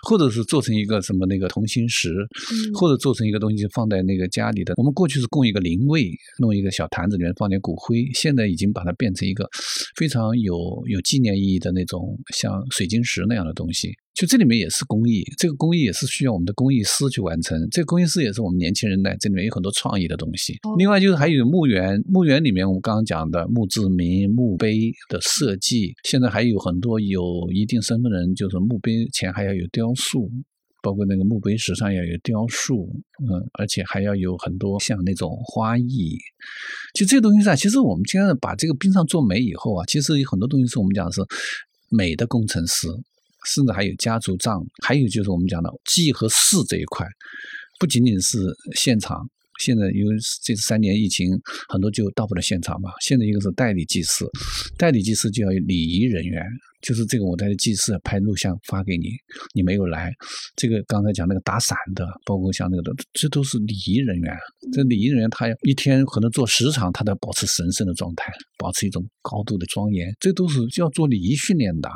[0.06, 2.12] 或者是做成一个什么那个同心石，
[2.74, 4.74] 或者做成一个东西放在那个家里的。
[4.76, 9.48] 我们过去是供一个灵位，弄一个小坛子里面放点骨灰，现在已经把它变成一个
[9.96, 10.54] 非常有
[10.88, 13.90] 有纪念意义的那种像水晶石那样的东西。
[14.14, 17.58] 就这里面也是工艺，这个工艺也是需要我们的工艺师去完成。
[17.70, 20.54] 这个工艺师也是我们年轻人在这里面有很多创意的东西。
[20.76, 30.30] 另外就是还有墓园，墓园里面我们刚刚讲的墓志铭、墓碑的设计，现在还有很多有一定身份的人，就是墓碑前还要有雕塑，
[30.82, 36.18] 包括那个墓碑石上要有雕塑，嗯，而且还要有很多像那种花艺。
[36.92, 41.22] 就这些东西上，其实我们现在把这个冰上做美以后啊，其实有很多东西是我们讲的是
[41.88, 42.88] 美的工程师。
[43.46, 47.06] 甚至还有家族葬，还有就是我们讲的祭和祀这一块，
[47.78, 48.38] 不仅仅是
[48.74, 49.28] 现场。
[49.60, 51.28] 现在因为这三年疫情，
[51.68, 52.90] 很多就到不了现场嘛。
[53.00, 54.26] 现在一个是代理祭祀，
[54.76, 56.42] 代理祭祀就要有礼仪人员。
[56.82, 59.10] 就是这个，我在祭祀拍录像发给你，
[59.54, 60.12] 你没有来。
[60.56, 64.36] 这个刚才讲那个打伞的，包括像那个的，这都是礼仪人员。
[64.72, 70.12] 这礼仪人员他要一天可能做十场，他都要保持神圣的状态，保持一种高度的庄严。
[70.18, 71.88] 这都是要做礼仪训练的。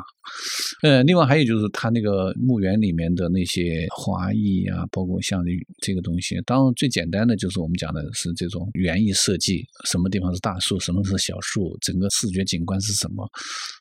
[0.83, 5.43] 呃，另外还有就是他那个墓园里面的那些花艺啊，包括像
[5.81, 6.39] 这个东西。
[6.45, 13.29] 当然最简单的就是我们讲的是这种园艺设计，什么地方是大树，什么是小树，整个视觉景观是什么。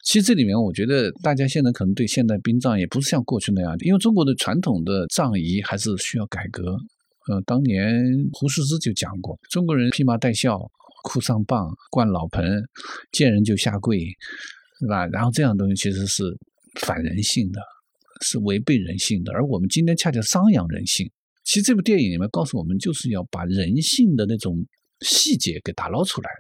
[0.05, 0.96] 其实这里面我觉得。
[1.23, 6.77] 大家现在可能对现代殡葬也不是像过去那样，因为中国的传统的葬仪还是需要改革。
[7.29, 10.61] 呃，当年胡适之就讲过，中国人披麻戴孝、
[11.03, 12.63] 哭丧棒、灌老盆，
[13.11, 13.99] 见人就下跪，
[14.79, 15.07] 是吧？
[15.09, 16.23] 然后这样东西其实是
[16.81, 17.61] 反人性的，
[18.23, 19.33] 是违背人性的。
[19.33, 21.11] 而我们今天恰恰张扬人性。
[21.45, 24.55] 其实这部电影里面告诉我们，就是要把人性的那种
[25.01, 26.31] 细节给打捞出来，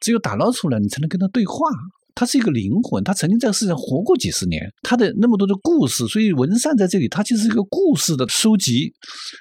[0.00, 1.68] 只有打捞出来，你才能跟他对话。
[2.14, 8.92] 他是一个灵魂，他曾经在世上活过几十年，他的那么多的故事，所以文善在这里，他其实是一个故事的收集，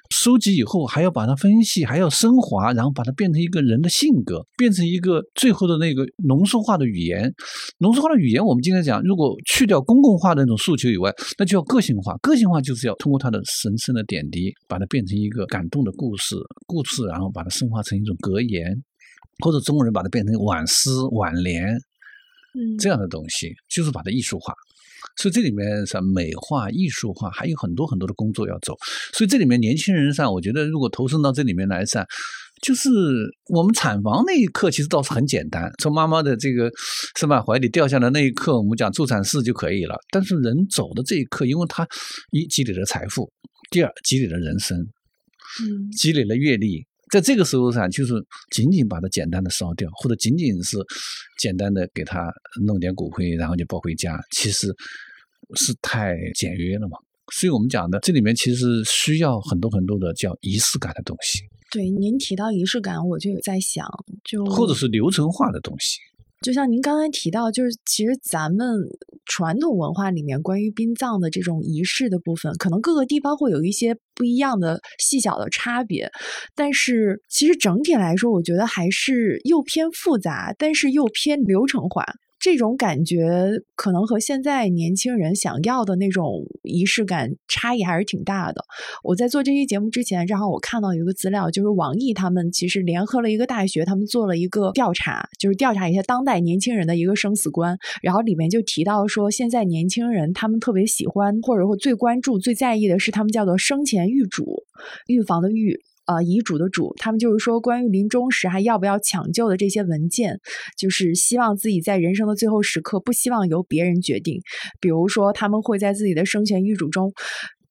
[0.10, 7.32] 收集以后还要把它分析，还要升华，然后把它变成一个人的性格，变成一个最后的那个浓缩化的语言。
[7.80, 12.16] 浓缩化的语言，我们今天讲，如果去掉公共化的那种诉求以外，那就要个性化。
[12.22, 18.84] 个性化就是要通过他的神圣的点滴，把它变成一个感动的故事，故事，然后把它升华成一种格言，
[19.44, 21.64] 或者中国人把它变成挽诗、挽联。
[22.80, 24.54] 这样的东西就是把它艺术化，
[25.18, 28.76] 所以这里面是美化、艺术化，还有很多很多的工作要走。
[29.14, 32.06] 所以这里面年轻人上，我觉得如果投身到这里面来上，
[32.62, 32.90] 就是
[33.48, 36.72] 我们产房那一刻其实倒是很简单，从妈妈的这个
[37.18, 39.96] 是吧怀里掉下来那一刻，我们讲助产士就可以了。
[40.12, 41.88] 但是人走的这一刻，因为他
[42.32, 43.32] 一积累了财富，
[43.72, 46.86] 第二积累了人生，嗯，积累了阅历。
[47.12, 48.14] 在这个时候上，就是
[48.52, 50.78] 仅仅把它简单的烧掉，或者仅仅是
[51.38, 52.32] 简单的给他
[52.66, 54.74] 弄点骨灰，然后就抱回家，其实
[55.56, 56.98] 是太简约了嘛。
[57.34, 61.42] 所以我们讲的这里面其实需要很多很多的叫仪式感的东西。
[61.70, 63.86] 对，您提到仪式感，我就有在想，
[64.24, 66.00] 就或者是流程化的东西。
[66.42, 68.68] 就像您刚才提到，就是其实咱们
[69.26, 76.10] 传统文化里面关于殡葬的这种仪式的部分，可能各个地方会有一些不一样的细小的差别，
[76.56, 82.04] 但是其实整体来说，我觉得还是又偏复杂，但是又偏流程化。
[82.42, 88.66] 这种感觉可能和现在年轻人想要的那种仪式感差异还是挺大的。
[89.04, 97.78] 我在做这期节目之前，正好我看到一个资料，就是网易他们其实联合了一个大学，他们做了一个调查，就是调查一下当代年轻人的一个生死观。
[98.02, 104.64] 然后里面就提到说，现在年轻人他们特别喜欢或者说最关注、最在意的是他们叫做生前预嘱，
[105.06, 105.80] 预防的预。
[106.08, 110.40] 呃，遗嘱的嘱，他们就是说，关于临终时还要不要抢救的这些文件，
[110.78, 114.42] 就是希望自己在人生的最后时刻不希望由别人决定。
[114.80, 117.14] 比如说，他们会在自己的生前遗嘱中，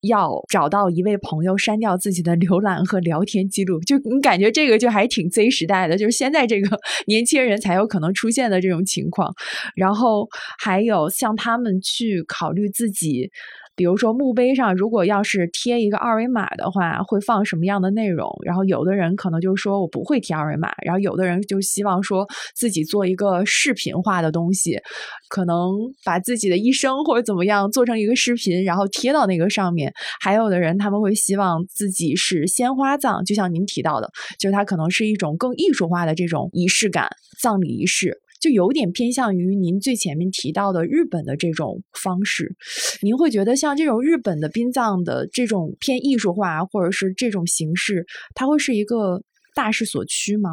[0.02, 3.80] 要找到一位朋友删掉自己的浏览和聊天记录。
[3.80, 6.78] 就你感觉这个就还挺 Z 时代的，就是现在这个
[7.08, 9.34] 年轻人才有可能出现的这种情况。
[9.74, 10.28] 然后
[10.58, 13.30] 还有像他们去考虑自己。
[13.76, 18.28] 比如说墓碑上，如果要是贴一个二维码的话，会放什么样的内容？
[18.44, 24.78] 然后有的人可能就说我不会贴二维码，然后有的人就希望说自己做一个视频化的东西，
[25.28, 25.72] 可能
[26.04, 29.90] 把自己的一生或者怎么样做成一个视频，然后贴到那个上面。
[30.20, 37.08] 还有的人他们会希望自己是鲜花葬，就像您提到的，就是它可能是一种更艺术化的这种仪式感，
[37.40, 38.20] 葬礼仪式。
[38.40, 42.56] 就有点偏向于您最前面提到的日本的这种方式，
[43.02, 49.22] 您会觉得像这种日本的殡葬的这种偏艺术化，或者是这种形式，它会是一个
[49.54, 50.50] 大势所趋吗？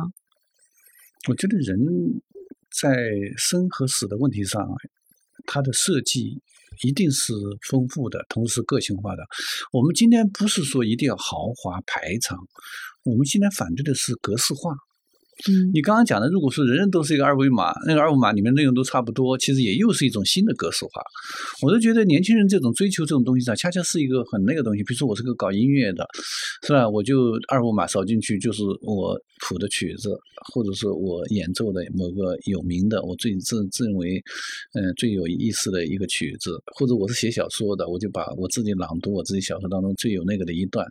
[1.30, 1.78] 我觉得人
[2.70, 2.96] 在
[3.38, 4.62] 生和死的问题上，
[5.46, 6.42] 它的设计
[6.84, 7.34] 一定是
[7.70, 9.24] 丰富的，同时个性化的。
[9.72, 12.38] 我们今天不是说一定要豪华排场，
[13.04, 14.76] 我们今天反对的是格式化。
[15.46, 21.02] 嗯，你刚刚讲的，如果说人人都是一个二维码，那个二维码里面内容都差不多，其实也又是一种新的格式化。
[21.62, 24.84] 我都觉得年轻人这种追求这种东西上，恰恰是一个很那个东西。
[24.84, 26.08] 比如说我是个搞音乐的，
[26.66, 26.90] 是吧？
[26.90, 29.16] 我就二维码扫进去就是我
[29.48, 30.10] 谱的曲子，
[30.54, 34.18] 或者是我演奏的某个有名的，我最自自认为
[34.74, 40.84] 嗯最有意思的一个曲子，或者我是写小说的，我就把我自己朗读我自己小说当中最有那个的一段，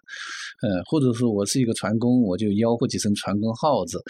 [0.62, 4.00] 嗯，或者说我是一个船工，我就吆喝几声船工号子。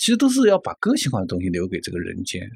[0.00, 2.48] 其实都是要把个性化的东西留给这个人间，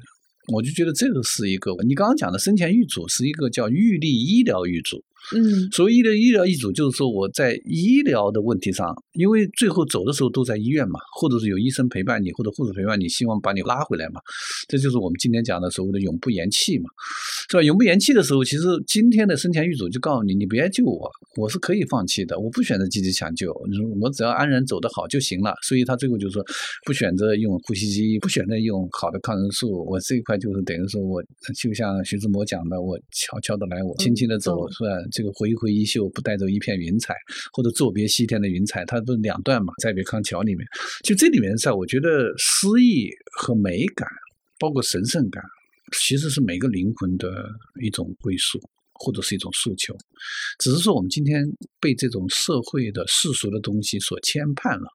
[0.51, 5.03] 我就觉得这个是一个你刚刚讲的生前预嘱是一个叫预立医疗预嘱。
[5.35, 14.19] 嗯，所谓的医疗医嘱，就是说我在医疗的问题上，因为最后走的时候都在医院嘛，或者是有医生陪伴你，或者护士陪伴你，希望把你拉回来嘛。
[14.67, 16.89] 这就是我们今天讲的所谓的永不言弃嘛，
[17.49, 17.63] 是吧？
[17.63, 23.53] 永不言弃的时候，其实今天的生前预嘱就告诉你，你别救我，我是可以放弃的，我不选择积极抢救，
[24.01, 25.53] 我只要安然走得好就行了。
[25.61, 26.43] 所以他最后就说，
[26.85, 31.23] 不选择用呼吸机，不选择用好的抗生素，我这一块就是等于说我
[31.55, 34.89] 就像徐志摩讲的，我悄悄的来，我轻轻的走，是吧？
[35.11, 37.13] 这个挥挥衣袖，不带走一片云彩，
[37.53, 39.73] 或者作别西天的云彩，它不是两段嘛？
[39.81, 40.65] 在别康桥里面，
[41.03, 43.09] 就这里面在，我觉得诗意
[43.39, 44.07] 和美感，
[44.59, 45.43] 包括神圣感，
[45.99, 47.27] 其实是每个灵魂的
[47.81, 48.59] 一种归宿，
[48.93, 49.95] 或者是一种诉求。
[50.59, 51.43] 只是说我们今天
[51.79, 54.87] 被这种社会的世俗的东西所牵绊了，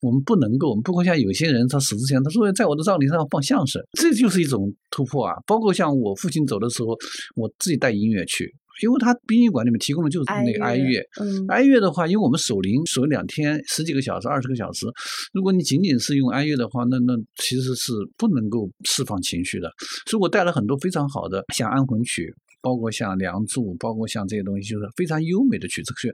[0.00, 5.34] 我们不能够，我们不会像有些人他死之前他说在我的葬礼上放相声，这就是一种突破啊。
[5.46, 6.96] 包括像我父亲走的时候，
[7.36, 8.52] 我自己带音乐去。
[8.82, 11.00] 因为他殡仪馆里面提供的就是那个哀乐，
[11.48, 14.86] 哀乐的话，因为我们守灵守两天十几个小时、二十个小时，
[15.32, 19.70] 如果你仅仅是用哀乐的话，那那其实是不能够释放情绪的。
[20.06, 22.34] 所以我带了很多非常好的，像安魂曲。
[22.64, 25.92] 包括像《梁祝》，包括像这些东西，就是非常优美的曲子。
[25.92, 26.08] 可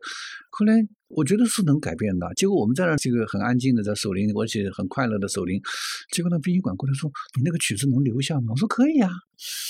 [0.51, 0.75] 后来
[1.07, 2.27] 我觉得是能改变的。
[2.35, 5.63] 结果我们在那这个很安静的在守灵，而且很快乐的守灵。
[6.11, 9.09] 结果那殡仪馆过来说：“你那个曲子能留下吗？”我说：“可以啊，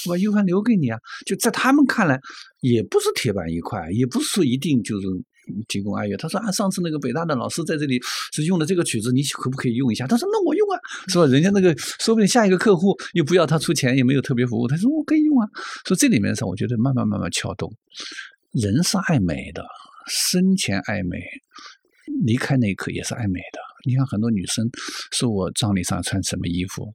[0.07, 2.19] 我把 U 盘留给你啊。”就在他们看来，
[2.63, 5.07] 也不是铁板一块，也不是说一定就是。
[5.69, 8.01] 提供爱乐，他说啊，上次那个北大的老师在这里
[8.33, 10.07] 是用的这个曲子，你可不可以用一下？
[10.07, 10.79] 他说那我用啊，
[11.09, 11.27] 是吧？
[11.27, 15.49] 人家那个说不定下一个客户又不要他出钱，也没有特别服务，他说我可以用啊。
[15.87, 17.73] 所以这里面上，我觉得慢慢慢慢撬动，
[18.53, 19.65] 人是爱美的，
[20.09, 21.19] 生前爱美，
[22.25, 23.59] 离开那一刻也是爱美的。
[23.87, 24.69] 你看很多女生
[25.11, 26.87] 说我葬礼上穿什么衣服，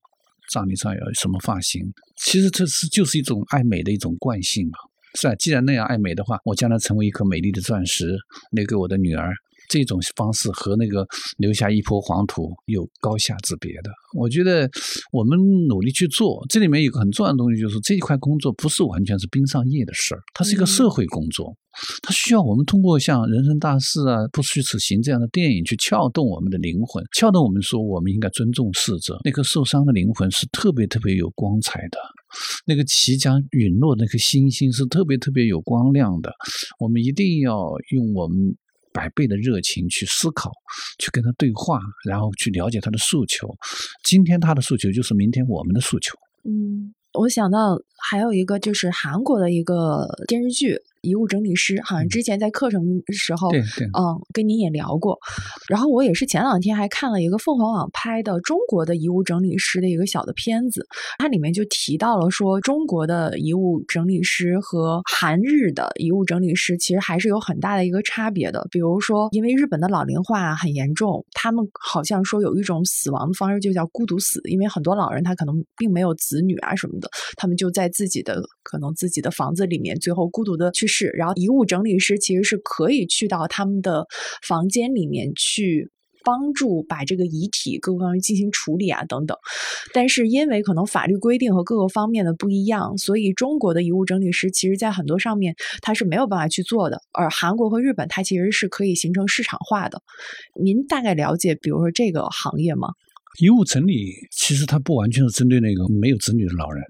[0.51, 1.81] 葬礼上要什么发型，
[2.15, 4.77] 其实这是就是一种爱美的一种惯性嘛。
[5.15, 8.15] 是啊，既然那样爱美的话，我将来成为一颗美丽的钻石，
[8.51, 9.33] 留给我的女儿。
[9.67, 11.07] 这种方式和那个
[11.37, 13.89] 留下一坡黄土有高下之别的。
[14.15, 14.69] 我觉得
[15.11, 21.57] 我们努力去做，这里面有个很重要的东西，就是这一块工作不是完全是冰上业的事儿，它是一个社会工作，
[22.03, 29.17] 它需要我们通过像《人生大事》啊、《不虚此行》这样的电影去撬动我们的灵魂，撬动我们说我们应该尊重逝者。
[29.23, 31.97] 那颗受伤的灵魂是特别特别有光彩的。
[32.65, 36.31] 那个即将陨落那颗星星是特别特别有光亮的，
[36.79, 38.55] 我们一定要用我们
[38.93, 40.51] 百倍的热情去思考，
[40.99, 43.47] 去跟他对话，然后去了解他的诉求。
[44.03, 46.17] 今天他的诉求就是明天我们的诉求。
[46.43, 47.77] 嗯，我想到
[48.09, 50.79] 还有一个就是韩国的一个电视剧。
[51.05, 52.81] 遗物整理师，好像之前在课程
[53.13, 55.17] 时候，嗯，跟您也聊过。
[55.69, 60.85] 然后我也是前两天还看了一个凤凰网拍的中国的遗物整理师的一个小的片子，
[61.19, 68.67] 它里面就提到了说，中国的遗物整理师和韩日的遗物整理师其实还是有很大的一个差别的。
[68.71, 81.11] 比如说，因为日本的老龄化很严重，他们好像说有一种死亡的方式就叫孤独死，因为很多老人他可能并没有子女啊什么的，他们就在自己的可能自己的房子里面，最后孤独的去世。
[81.15, 84.07] 然后遗物整理师其实是可以去到他们的
[84.41, 85.91] 房间里面去
[86.23, 89.37] 帮助把这个遗体各个方面进行处理啊等等。
[89.93, 96.99] 但是因为可能法律规定和各个方面的不一样，所以中国的遗物整理师其实在很多上面他是没有办法去做的。
[97.13, 100.01] 而韩国和日本，它其实是可以形成市场化的。
[100.59, 102.89] 您大概了解，比如说这个行业吗？
[103.39, 106.83] 遗物整理其实它不完全是针对那个没有子女的老人。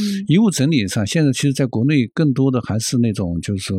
[0.00, 3.78] 嗯，遗物整理上，现在其实在国内更多的还是那种，就是说，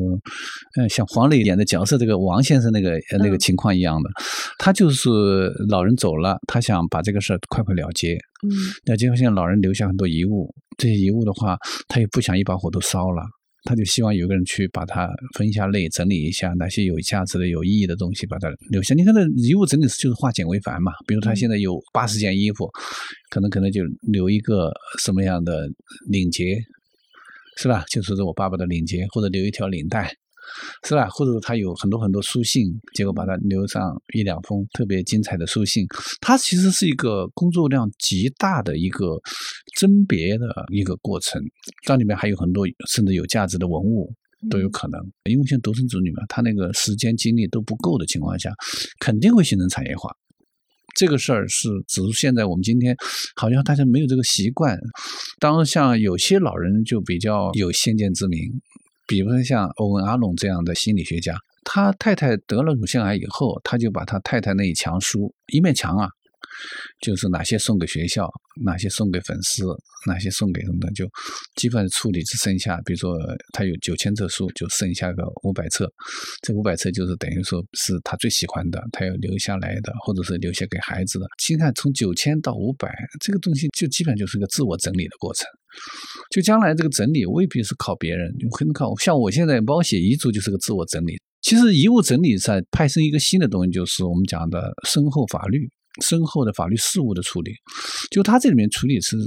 [0.76, 4.10] 嗯，像黄磊演的角色这个王先生那个那个情况一样的，
[4.58, 5.10] 他就是
[5.70, 8.14] 老人走了，他想把这个事儿快快了结。
[8.14, 8.50] 嗯，
[8.86, 11.58] 那结果现在老人留下很多遗物，这些遗物的话，
[11.88, 13.22] 他也不想一把火都烧了。
[13.64, 18.94] 他就希望有个人去把它分一下类，整理一下哪些有价值的、有意义的东西，把它留下。
[18.94, 20.92] 你看，那遗物整理师就是化简为繁嘛。
[21.08, 22.70] 比如他现在有八十件衣服，
[23.30, 25.68] 可能可能就留一个什么样的
[26.10, 26.58] 领结，
[27.58, 27.86] 是吧？
[27.90, 30.14] 就是我爸爸的领结，或者留一条领带。
[30.88, 31.08] 是吧？
[31.10, 33.82] 或者他有很多很多书信，结果把它留上
[34.14, 35.86] 一两封特别精彩的书信。
[36.22, 39.20] 它其实是一个工作量极大的一个
[39.78, 41.42] 甄别的一个过程。
[41.86, 44.14] 这里面还有很多甚至有价值的文物
[44.50, 45.00] 都有可能。
[45.30, 48.52] 因为像独生子女嘛，他那个时间精力都不够的情况下，
[49.00, 50.12] 肯定会形成产业化。
[50.96, 52.96] 这个事儿是，只是现在我们今天
[53.36, 54.78] 好像大家没有这个习惯。
[55.40, 58.40] 当像有些老人就比较有先见之明。
[59.14, 66.10] 比如说像欧文·阿龙这样的心理学家，他太太得了乳腺癌以后，他就把他太太那一墙书，一面墙啊，
[67.00, 68.30] 就是哪些送给学校，
[68.64, 69.66] 哪些送给粉丝，
[70.08, 71.10] 哪些送给什么的，就
[71.56, 73.16] 基本上处理只剩下，比如说
[73.52, 75.92] 他有九千册书，就剩下个五百册，
[76.42, 81.26] 这五百册就是等于说是他最喜欢的，他要留下来的，或者是留下给孩子的。
[81.40, 85.46] 现在从九千到五百，这个东西就基本就是个自我整理的过程。
[86.30, 91.20] 就将来这个整理未必是靠别人，很靠像我现在帮我写遗嘱就是个自我整理。
[91.42, 95.68] 其实遗物整理在派生一个新的东西，就是我们讲的身后法律、
[96.02, 97.52] 身后的法律事务的处理。
[98.10, 99.18] 就他这里面处理是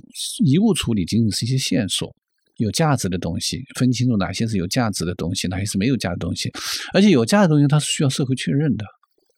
[0.44, 2.14] 遗物处理，仅仅是一些线索，
[2.56, 6.50] 有价值的东西，分清楚哪些是有价值的东西，哪些是没有价值的东西。
[6.92, 8.84] 而且有价值的东西它是需要社会确认的。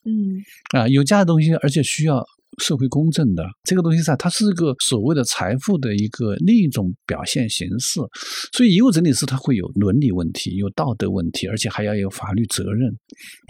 [0.05, 0.43] 嗯，
[0.79, 2.24] 啊，有价值的东西，而且需要。
[2.61, 8.01] 社会公正的这个东西上，它是一个所谓的财富的一个另一种表现形式。
[8.53, 12.91] 所以遗物整理师他会有伦理问题，有道德问题，而且还要有法律责任。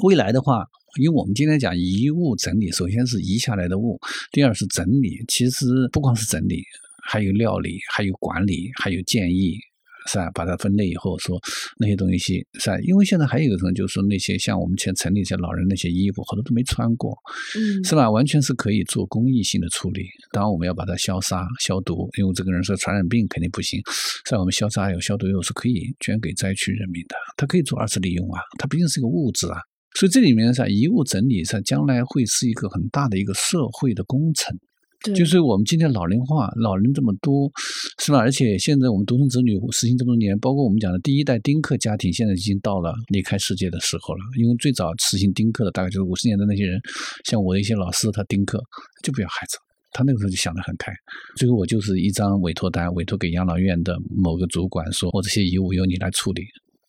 [0.05, 0.63] 未来的话，
[0.99, 3.99] 因为我们今天讲遗物整理，首先是遗下来的物，
[4.33, 5.25] 第二是整理。
[5.29, 6.63] 其实不光是整理，
[7.09, 9.59] 还有料理，还有管理，还有建议。
[10.07, 10.31] 是吧？
[10.31, 11.39] 把它分类以后，说
[11.77, 12.81] 那些东西是吧？
[12.81, 17.15] 因为现在还有一个什么，就是说那些像我们前城里一些老人那些衣服，好多都没穿过，
[17.55, 18.11] 嗯，是吧？
[18.11, 20.07] 完全是可以做公益性的处理。
[20.33, 23.83] 当然，我们要把它消杀、消毒，因为这个人说传染病肯定不行。
[24.25, 24.39] 是吧？
[24.39, 29.61] 我们消杀有消毒药是可以捐给灾区人民的，它可以做二次利用啊，它毕竟是个物质啊。
[29.95, 34.57] 所以这里面是遗物整理上将来会是一个很大的一个社会的工程。
[35.15, 37.49] 就是我们今天老龄化，老人这么多，
[38.01, 38.19] 是吧？
[38.19, 44.21] 而且现在我们独生子女实行这么多年，包括我们讲的第一代丁克家庭，现在已经到了离开世界的时候了。
[44.37, 46.81] 因为最早实行丁克的，大概就是五十年的那些人，
[47.25, 48.61] 像我的一些老师，他丁克
[49.05, 49.57] 就不要孩子，
[49.93, 50.93] 他那个时候就想得很开。
[51.37, 56.43] 最后我就是一张委托单，委托给养老院的某个主管，说我这些遗物由你来处理。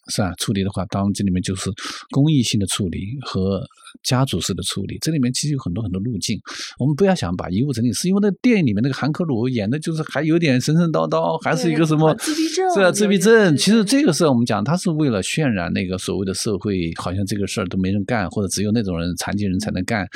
[0.09, 0.33] 是吧？
[0.37, 1.69] 处理的话，当然这里面就是
[2.11, 3.61] 公益性的处理和
[4.03, 6.39] 家族式的处理，这里面其实有很多很多路径。
[6.77, 12.91] 我们不要想把遗物整理，是因为那电影里面那个韩克鲁演的就是还有点神神叨叨，还是一个什么自闭症，是啊？
[12.91, 13.55] 自闭症。
[13.57, 20.07] 其实这个事儿我们讲，他是为了渲染那个所谓的社会，好像这个事儿都没人干，或者只有那种人残疾人才能干。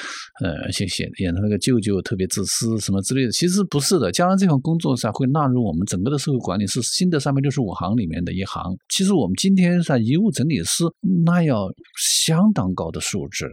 [0.43, 4.11] 呃，而且写演他那个舅舅特别自私什么之类的，其实不是的。
[4.11, 8.63] 将来这项工作上会纳入我们整个的社会管理，是新的三百六十五行里面的一行。
[8.89, 9.82] 其实我们今天。
[9.83, 10.85] 上遗物整理师
[11.25, 11.67] 那要
[11.97, 13.49] 相当高的素质，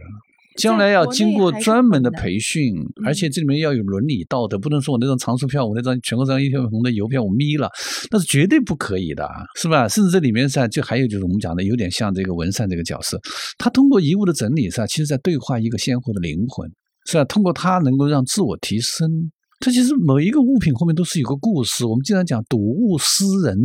[0.57, 2.75] 将来要经过专门的培训，
[3.05, 7.69] 而且这里面要有伦理道德，不能说我那张藏书票，我那张全国张一条红的邮票我眯了，
[8.09, 9.87] 那是绝对不可以的，是吧？
[9.87, 13.19] 甚至这里面上就还有就是我们讲的有点像这个文善这个角色，
[13.57, 16.69] 他通过遗物的整理是吧，其实在对话一个鲜活的灵魂，
[17.05, 17.23] 是吧？
[17.25, 21.85] 通过他能够让自我提升，它其实每一个物品后面都是有个故事。
[21.85, 23.57] 我们经常讲睹物思人，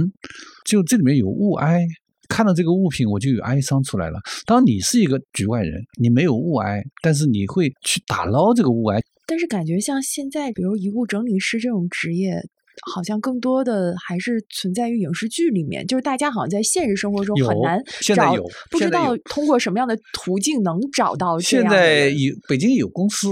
[0.65, 1.85] 就这里面有物哀。
[2.29, 4.19] 看到这个物品，我就有哀伤出来了。
[4.45, 9.01] 当你是一个局外人，你没有物哀，但是你会去打捞这个物哀。
[9.27, 12.41] 但是感觉像现在，比如遗物整理师这种职业，
[12.95, 15.85] 好像更多的还是存在于影视剧里面。
[15.87, 17.83] 就是大家好像在现实生活中很难
[18.15, 18.35] 找，
[18.71, 21.41] 不知道通过什么样的途径能找到。
[21.41, 23.31] 现在有北京有公司，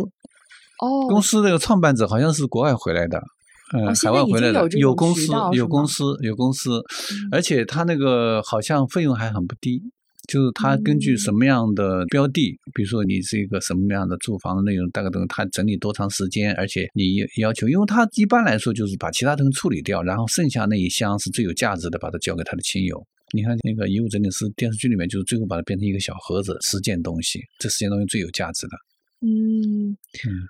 [0.81, 3.23] 哦，公司那个创办者好像是国外回来的。
[3.73, 6.83] 嗯，海外回来的有公司，有公司，有公司，
[7.33, 9.83] 而且他那个好像费用还很不低，
[10.29, 23.03] 就是他根据什么样的标的，比如说你是一个什么样的住房的内容，大概都他整理多长时间，而且你要求，因为他一般来说就是把其他东西处理掉，然后剩下那一箱是最有价值的，把它交给他的亲友。
[23.35, 28.77] 你看那个遗物整理师电视剧里面，就是最后把它变成一个小盒子，十件东西，这十件东西最有价值的。
[29.21, 29.97] 嗯，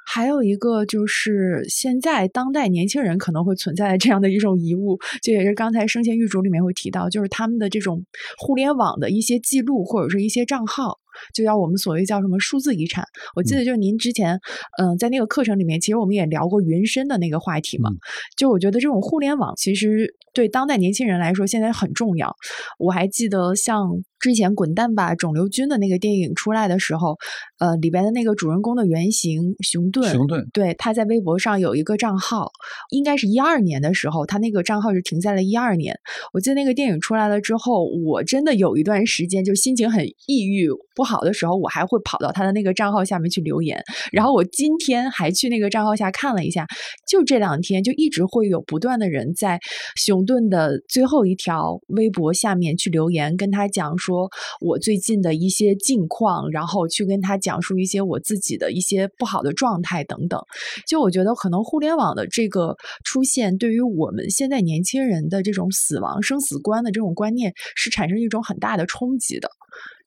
[0.07, 8.05] 还有一个就是现在当代年轻人可能会存在的这样的一种遗物，就也是刚才生前预嘱里面会提到，就是他们的这种
[8.37, 10.99] 互联网的一些记录或者是一些账号。
[11.33, 13.05] 就叫我们所谓叫什么数字遗产？
[13.37, 14.37] 我记得就是您之前，
[14.83, 17.89] 嗯，在那个课程里面，其实我们也聊过云深的那个话题嘛。
[18.37, 22.35] 就我觉得这种互联网其实对当代年轻人来说现在很重要。
[22.81, 23.89] 我还记得像
[24.25, 27.19] 之前《滚蛋吧，肿瘤君》的那个电影出来的时候，
[27.59, 32.51] 呃，里边的那个主人公的原型熊顿，熊顿，对，他在微博上有一个账号，
[32.89, 35.95] 应该是一二年的时候，他那个账号是停在了一二年。
[36.33, 40.71] 我记得那个电影出来了之后，我真的有一段时间就心情很抑郁。
[40.97, 43.83] 不好的时候，我还会跑到他的那个账号下面去留言。
[44.13, 46.67] 然后我今天还去那个账号下看了一下，
[47.07, 49.59] 就这两天就一直会有不断的人在
[49.97, 60.41] 熊顿的最后一条微博下面去留言，跟他讲说说我最近的一些近况，然后去跟他讲述一些我自己的一些不好的状态等等。
[60.87, 69.51] 就我觉得，可能互联网的这个出现，对于我们现在年轻人的这种死亡生死观的这种观念，是产生一种很大的冲击的。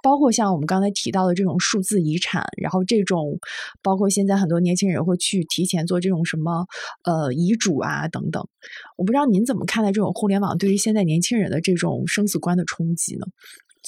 [0.04, 3.40] 包括像我们刚才提到的这种数字遗产，然后这种，
[3.82, 6.66] 包括现在很多年轻人会去提前做这种什么
[7.04, 8.48] 呃遗嘱啊等等，
[8.96, 13.26] 我不知道您怎么看待这种互联网对于现在年轻人的这种生死观的冲击呢？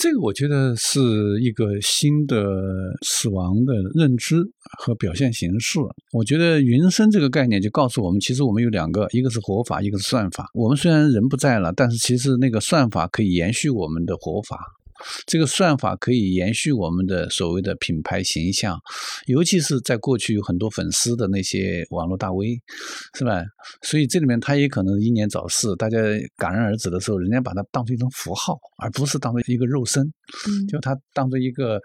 [0.01, 1.01] 这个我觉得是
[1.41, 2.37] 一个新的
[3.01, 4.37] 死亡的认知
[4.79, 5.77] 和表现形式。
[6.13, 10.49] 我觉得云生这个概念就告诉我们，其实我们有两个，一个是活法，一个是算法。
[10.53, 14.57] 我们虽然人不在了，但是其实那个算法可以延续我们的活法。
[15.25, 18.79] 这个算法可以延续我们的所谓的品牌形象，
[19.27, 22.61] 尤其是在过去有很多粉丝的那些网络大 V，
[23.17, 23.43] 是吧？
[23.81, 25.97] 所以这里面他也可能英年早逝，大家
[26.37, 30.11] 感恩而子的时候，人家把它当成一种符号，而不是当做一个肉身，
[30.67, 31.79] 就他当做一个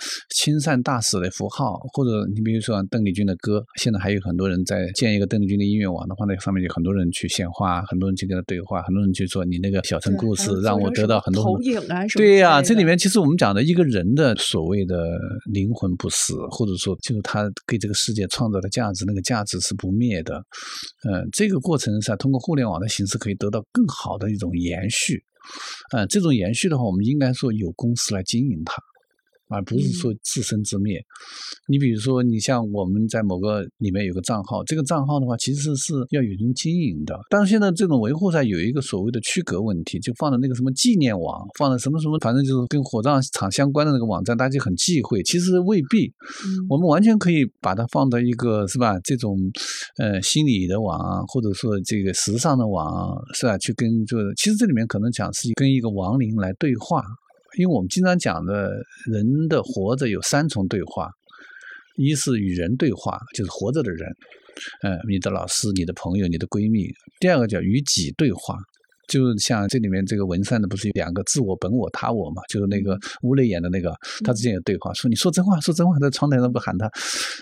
[0.45, 1.81] 亲善大使的符号。
[1.95, 12.25] 或者你比如说邓丽君的歌，现在还有很多人在建一个邓丽君的音乐网的话，那上面有很多人去献花，很多人去跟他对话，很多人去说你那个小城故事让我得到很多投影啊什么。
[12.25, 12.99] 对呀，这里面。
[12.99, 15.19] 其实我们讲的一个人的所谓的
[15.53, 20.37] 灵魂不死，或者说就是他给这个世界创造的价值，那个价值是不灭的。
[21.09, 25.23] 嗯，这个过程是通过互联网的形式可以得到更好的一种延续。
[25.93, 28.77] 嗯，这种延续的话，我们应该说有公司来经营它。
[29.49, 31.01] 而不是说自生自灭。
[31.69, 37.19] 你比如说，你像我们在某个里面有个账号，这个账号的话，其实是要有人经营的。
[37.31, 45.23] 但是现在这种维护上有一个所谓的区隔问题，就放在那个什么纪念网，放在什么什么，反正就是跟火葬场相关的那个网站，大家就很忌讳。
[45.23, 46.13] 其实未必，
[46.69, 48.99] 我们完全可以把它放到一个是吧？
[49.01, 49.39] 这种
[49.99, 53.57] 呃心理的网，或者说这个时尚的网，是吧？
[53.59, 57.03] 去跟就其实这里面可能讲是跟一个亡灵来对话。
[57.57, 58.71] 因为我们经常讲的
[59.07, 61.11] 人的活着有三重对话，
[61.97, 64.09] 一是与人对话，就是活着的人，
[64.83, 68.57] 嗯，你的老师、你的朋友、你的闺蜜；第二个叫与己对话，
[69.09, 72.43] 就像这里面这个文善的不是有两个自我、本我、他我嘛？
[72.49, 73.95] 就是那个吴磊演的那个，
[74.25, 76.91] 他之间有对话，说你说真话，说真话，在窗台上不喊他，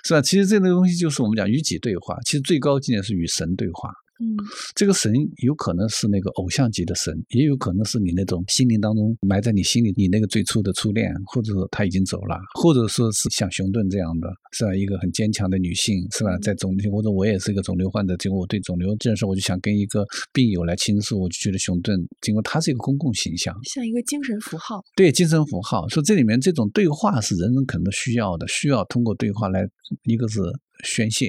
[0.04, 0.20] 是吧？
[0.20, 3.90] 其实这个东西就是我们讲与己对话，其实最高境界是与神对话。
[4.22, 4.38] 嗯，
[4.76, 5.12] 这个神
[5.42, 14.72] 有可能是那个偶像级的神，也有可能是你那种心灵当中埋在你心里，你那个最初的初恋，或者说他已经走了，或者说是像熊顿这样的，是吧？
[14.76, 16.38] 一个很坚强的女性，是吧？
[16.38, 25.88] 在肿瘤，或者我也是一个肿瘤患者，结果我对肿瘤这件事，我就想跟一个病友来倾诉，我就觉得熊顿，经过他是一个公共形象，像一个精神符号，对精神符号。
[25.88, 29.66] 说这里面这种对话是人人可能需要的，需要通过对话来，
[30.04, 30.40] 一个是
[30.84, 31.28] 宣泄，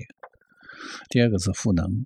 [1.09, 2.05] 第二个是赋能。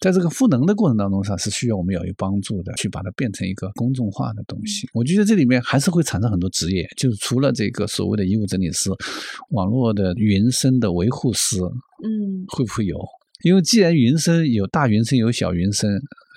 [0.00, 4.88] 在这个赋能的过程当中上，是需要我们要有帮助的，去把它变成一个公众化的东西。
[4.92, 8.90] 我觉得这里面还是会产生很多职业，就是除了这个所谓的医务整理师，
[9.50, 12.98] 网络的云声的维护师，嗯，会不会有？
[13.44, 15.88] 因为既然云声有大云声有小云声，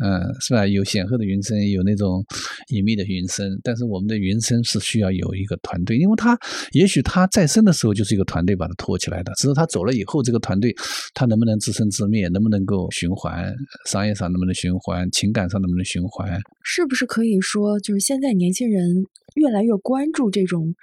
[0.04, 0.66] 嗯，是吧？
[0.66, 2.26] 有显赫的云声，有那种
[2.70, 3.48] 隐秘的云声。
[3.64, 6.38] 但是我们的云声是需要有一个团队，因为他
[6.72, 10.74] 也许他在生的时候就是一个团队把他托起来的，只是他走了以后，这个团队
[11.14, 13.54] 他能不能自生自灭，能不能够循环，
[13.88, 16.40] 商业上能不能循环，情感上能不能循环？
[16.64, 20.74] 是不是可以说，就是现在年轻人越来越关注这种？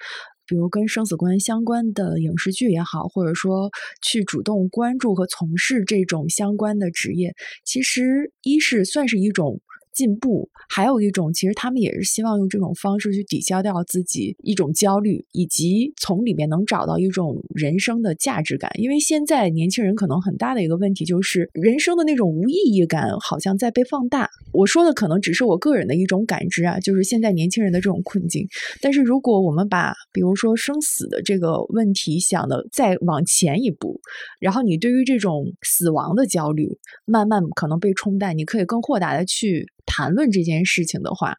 [0.48, 3.70] 比如跟生死观相关的影视剧也好，或者说
[4.02, 7.34] 去主动关注和从事这种相关的职业，
[7.64, 9.60] 其实一是算是一种
[9.98, 18.70] 进步，还有一种其实他们也是希望用这种方式去抵消掉自己一种焦虑，以及从里面能找到一种人生的价值感。
[18.78, 24.30] 因为现在年轻人可能很大的一个问题就是人生的那种无意义感好像在被放大。
[24.52, 28.46] 我说的可能只是我个人的一种感知啊，就是现在年轻人的这种困境。
[28.80, 34.00] 但是如果我们把比如说生死的这个问题想的再往前一步，
[34.38, 36.68] 然后你对于这种死亡的焦虑
[37.04, 41.34] 慢慢可能被冲淡，你可以更豁达的去谈论这件事情的话，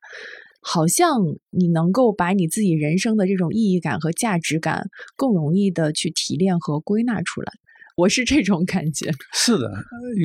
[0.62, 1.22] 好像
[1.52, 7.54] 你能够把你自己人生的这种意义感和价值感更容易的去提炼和归纳出来。
[7.96, 9.12] 我是这种感觉。
[9.34, 9.72] 是的，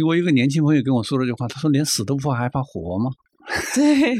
[0.06, 3.10] 我一个年轻朋友跟我说了句话，他说：“连死都不怕，还怕活吗？”
[3.74, 4.16] 对，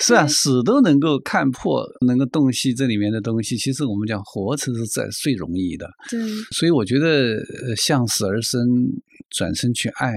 [0.00, 3.56] 是啊，死都能够看破，能够洞悉这里面的东西。
[3.56, 5.88] 其实我们讲活，着是在最容易的。
[6.10, 6.20] 对，
[6.50, 7.40] 所以我觉得，
[7.76, 8.60] 向死而生，
[9.30, 10.12] 转身去爱；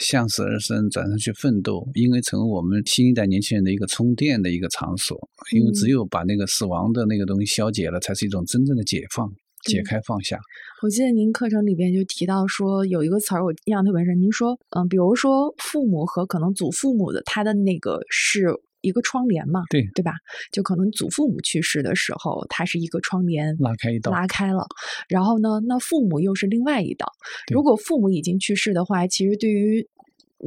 [0.00, 5.18] 向死而生，转身去奋斗，应该成为我们新一代年轻人的一个充电的一个场所。
[5.52, 9.28] 因为只有把那个死亡的那个东西消解了，才是一种真正的解放。
[9.64, 10.38] 解开放下。
[10.80, 14.20] 我记得您课程里边就提到说有一个词儿，我印象特别深。
[14.20, 19.64] 您说，嗯，比如说父母和可能祖父母的他的那个是一个窗帘嘛？
[19.70, 20.12] 对，对吧？
[20.52, 24.64] 就可能祖父母去世的时候，它是一个窗帘拉开一道，拉开了。
[25.08, 27.10] 然后呢，那父母又是另外一道。
[27.52, 29.88] 如果父母已经去世的话，其实对于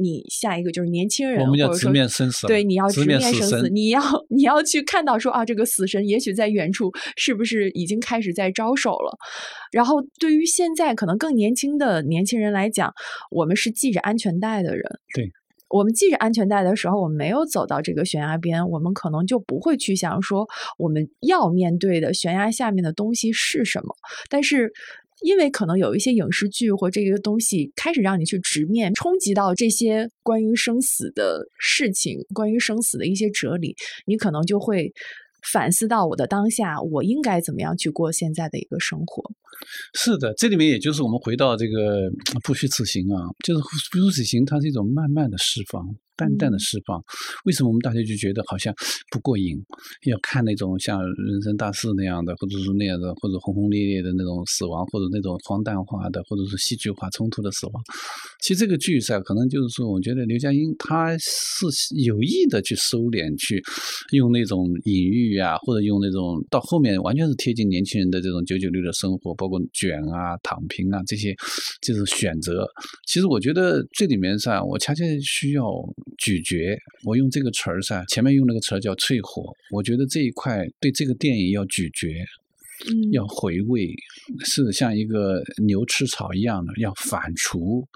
[0.00, 2.46] 你下一个就是年轻人，我们要直面生死。
[2.46, 9.18] 对，你要直面生死，你要你要去看到说啊，这个死神也许在远处，是不是已经开始在招手了？
[9.70, 12.92] 然后对于现在可能更年轻的年轻人来讲，
[13.30, 14.82] 我们是系着安全带的人。
[15.14, 15.30] 对，
[15.68, 23.94] 我们系着安全带的时候，我们没有走到这个悬崖边，我们可能就不会去想说我们要面对的悬崖下面的东西是什么。
[24.30, 24.72] 但是。
[25.22, 33.74] 因为可能有一些影视剧或这个东西开始让你去直面冲击到这些关于生死的事情，关于生死的一些哲理，
[34.06, 34.92] 你可能就会
[35.52, 39.30] 反思到我的当下，我应该怎么样去过现在的一个生活。
[39.94, 42.10] 是的，这里面也就是我们回到这个
[42.42, 43.60] 不虚此行啊，就是
[43.90, 45.84] 不虚此行，它是一种慢慢的释放。
[46.16, 47.02] 淡淡的释放，
[47.44, 48.74] 为什么我们大家就觉得好像
[49.10, 49.56] 不过瘾？
[50.06, 57.82] 要看那种像人生大事那样的，或者是那样的，或者轰轰烈烈的那种死亡，或者那种荒诞化的，或者是戏剧化冲突的死亡。
[58.40, 61.66] 其实这个剧噻，可能就是说，我觉得刘嘉欣他是
[62.04, 63.62] 有意的去收敛，去
[64.12, 71.34] 用那种隐喻啊，或者用那种到后面完全是贴近年轻人的这种九九六的生活，包括卷啊、躺平啊这些，
[71.80, 72.66] 就是选择。
[73.06, 75.64] 其实我觉得这里面噻，我恰恰需要。
[76.18, 79.52] 咀嚼，我用这个词儿噻，前面用那个词儿叫淬火。
[79.70, 82.08] 我觉得这一块对这个电影要咀嚼，
[83.12, 83.88] 要回味，
[84.44, 87.86] 是像一个牛吃草一样的，要反刍。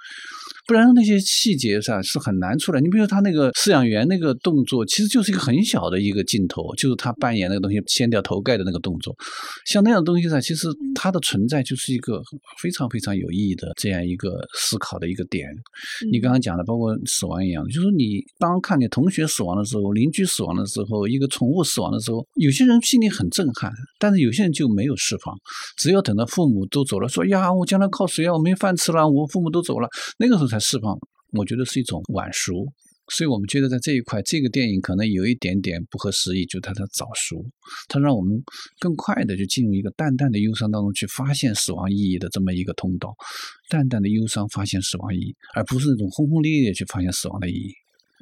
[0.67, 2.81] 不然那些细节上是很难出来。
[2.81, 9.15] 你比如他那个饲养员那个动作，其实就是一个很小的一个镜头，就是他扮演那个东西掀掉头盖的那个动作。
[9.65, 12.21] 像那样的东西上，其实它的存在就是一个
[12.61, 15.49] 非常非常有意义的这样一个思考的一个点。
[16.11, 25.35] 你刚刚讲的，包括死亡一样，就是你当看你同学死亡的时候，邻居死亡的时候，一个宠物死亡的时候，有些人心里很震撼，但是有些人就没有释放。
[25.79, 28.35] 只要等到父母都走了，说呀，我将来靠谁啊？
[28.35, 30.61] 我没饭吃了，我父母都走了，那个时候才。
[30.67, 30.99] 释放，
[31.31, 32.53] 我觉得是一种晚熟，
[33.15, 37.37] 所以我们觉得在这一块，这个电影可能有一点点不合时宜，就它的早熟，
[37.87, 38.43] 它让我们
[38.81, 43.15] 更快的就进入一个淡淡的忧伤当中去发现死亡意义的这么一个通道，
[43.69, 47.73] 淡淡的忧伤发现死亡意义，而不是那种轰轰烈烈去发现死亡的意义。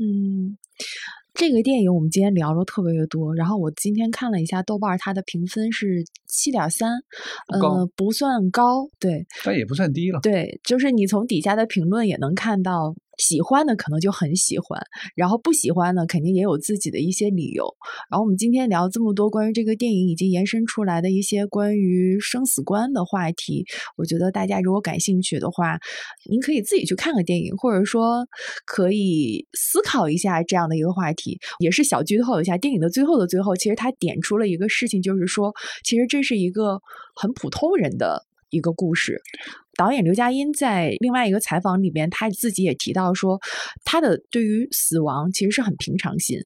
[0.02, 0.59] 嗯。
[1.35, 6.93] 这个电影我们今天聊了特别的多，然后我今天看了一下豆瓣，它的评分是七点三，
[7.49, 12.95] 呃，不算高，对，但也不算低了，对，就是你从底下的评论也能看到。
[13.19, 14.81] 喜欢的可能就很喜欢，
[15.15, 17.65] 然后不喜欢的肯定也有自己的一些理由。
[18.11, 23.65] 然后我们今天聊这么多关于这个电影以及延伸出来的一些关于生死观的话题，
[23.97, 25.79] 我觉得大家如果感兴趣的话，
[26.29, 28.27] 您可以自己去看个电影，或者说
[28.65, 31.39] 可以思考一下这样的一个话题。
[31.61, 35.53] 也是小剧透一下，电影的最后的最后，其实他点出了一个事情，就是说，
[35.85, 36.81] 其实这是一个
[37.15, 39.20] 很普通人的一个故事。
[39.76, 43.40] 导演刘嘉欣在另外一个采访里边，他自己也提到说，
[43.84, 46.38] 他的对于死亡其实是很平常心，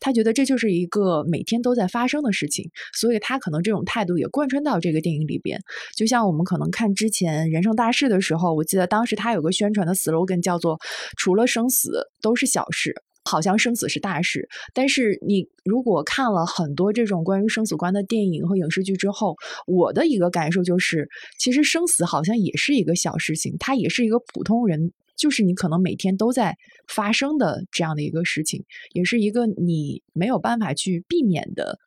[0.00, 5.58] 他觉得这就是一个每天都在发生的事情，所以他可能这种态度也贯穿到这个电影里边。
[5.96, 10.78] 就像我们可能看之前《人生大事》的时候，我记得当时他有个宣传的 slogan 叫做
[11.16, 11.90] “除了生死
[12.20, 12.94] 都是小事”。
[13.24, 21.08] 好像生死是大事，但是你如果看了很多这种关于生死观的电影和影视剧之后，我的一个感受就是，
[21.38, 26.56] 其实生死好像也是一个小事情，它也是一个普通人就是你可能每天都在
[26.86, 31.78] 发生的这样的一个事情，也是一个你没有办法去避免的。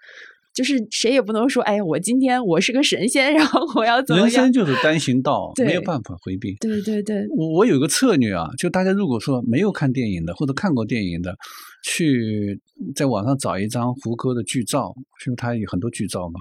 [0.58, 4.28] 就是谁也不能说，哎，我今天我是个神仙，然后我要怎么样？
[4.28, 6.56] 人生就是单行道，没有办法回避。
[6.56, 11.38] 对对对，我我有个策略啊，就大家如果说没有看电影的，或者看过电影的，
[11.84, 12.60] 去
[12.96, 14.96] 在网上找一张胡歌的剧照，
[15.28, 16.40] 因为他有很多剧照嘛，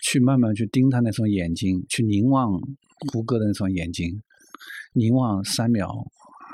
[0.00, 2.52] 去慢慢去盯他那双眼睛，去凝望
[3.12, 4.22] 胡歌的那双眼睛，
[4.92, 5.90] 凝望三秒。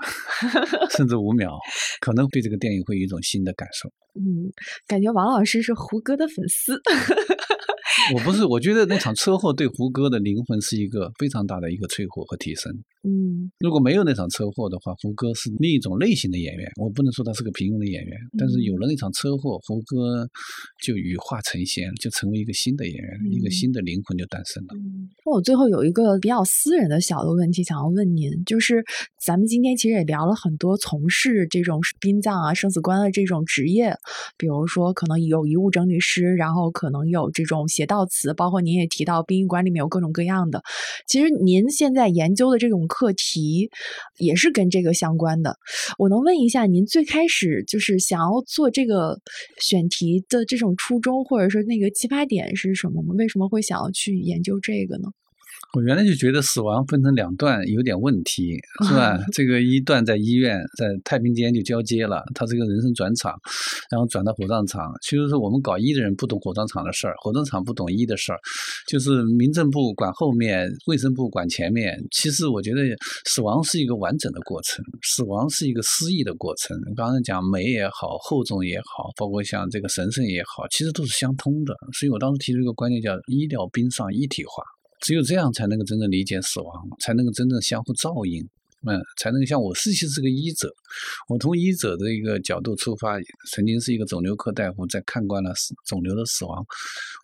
[0.91, 1.59] 甚至五秒，
[2.01, 3.89] 可能对这个电影会有一种新的感受。
[4.15, 4.51] 嗯，
[4.87, 6.81] 感觉王老师是胡歌的粉丝。
[8.15, 12.73] 我不是，我觉得那场车祸对胡歌的灵魂是一个非常大的一个摧毁和提升。
[13.03, 16.71] 嗯，如果没有那场车祸的话，胡歌是另一种类型的演员。
[16.77, 20.29] 我不能说他是个平庸的演员，但是有了那场车祸，胡歌
[20.85, 24.75] 就羽化成仙，就成为一个新的演员，一个新的灵魂就诞生了。
[25.25, 28.85] 那我最后有一个比较私人的小的问题想要问您，就是
[29.25, 33.95] 咱们今天其实也聊了很多从事这种殡葬啊、生死观的这种职业，
[34.37, 40.63] 比如说可能有遗物整理师，然后可能有这种写悼词，包括您也提到殡仪馆里面有各种各样的。
[41.07, 42.81] 其实您现在研究的这种。
[42.89, 43.71] 课题
[44.19, 45.57] 也是跟这个相关的。
[45.97, 49.21] 我能问一下，您最开始就是想要做这个
[49.61, 53.15] 选题的这种初衷，或者说那个启发点是什么吗？
[53.17, 55.11] 为什么会想要去研究这个呢？
[55.73, 58.59] 我原来就觉得死亡分成两段有点问题，
[58.89, 59.17] 是吧？
[59.33, 63.39] 这个一段在医院，在太平间就交接了，他这个人生转场，
[63.89, 64.93] 然后转到火葬场。
[65.01, 68.39] 其实是我们搞医的人不懂火葬场的事儿，火葬场不懂医的事儿，
[68.89, 71.97] 就是民政部管后面，卫生部管前面。
[72.11, 72.81] 其实我觉得
[73.27, 76.77] 死亡是一个完整的过程，死亡是一个失意的过程。
[76.97, 81.73] 刚才讲美也好，厚重也好，包括像这个神圣也好，其实都是相通的。
[81.97, 84.65] 所以我当时提出一个观念，叫医疗殡丧一体化。
[85.01, 88.43] 只有这样才能够真正理解死亡，才能够真正相互照应，
[88.87, 90.71] 嗯，才能像我实际是个医者，
[91.29, 93.19] 我从医者的一个角度出发，
[93.51, 95.53] 曾经是一个肿瘤科大夫，在看惯了
[95.87, 96.65] 肿瘤的死亡，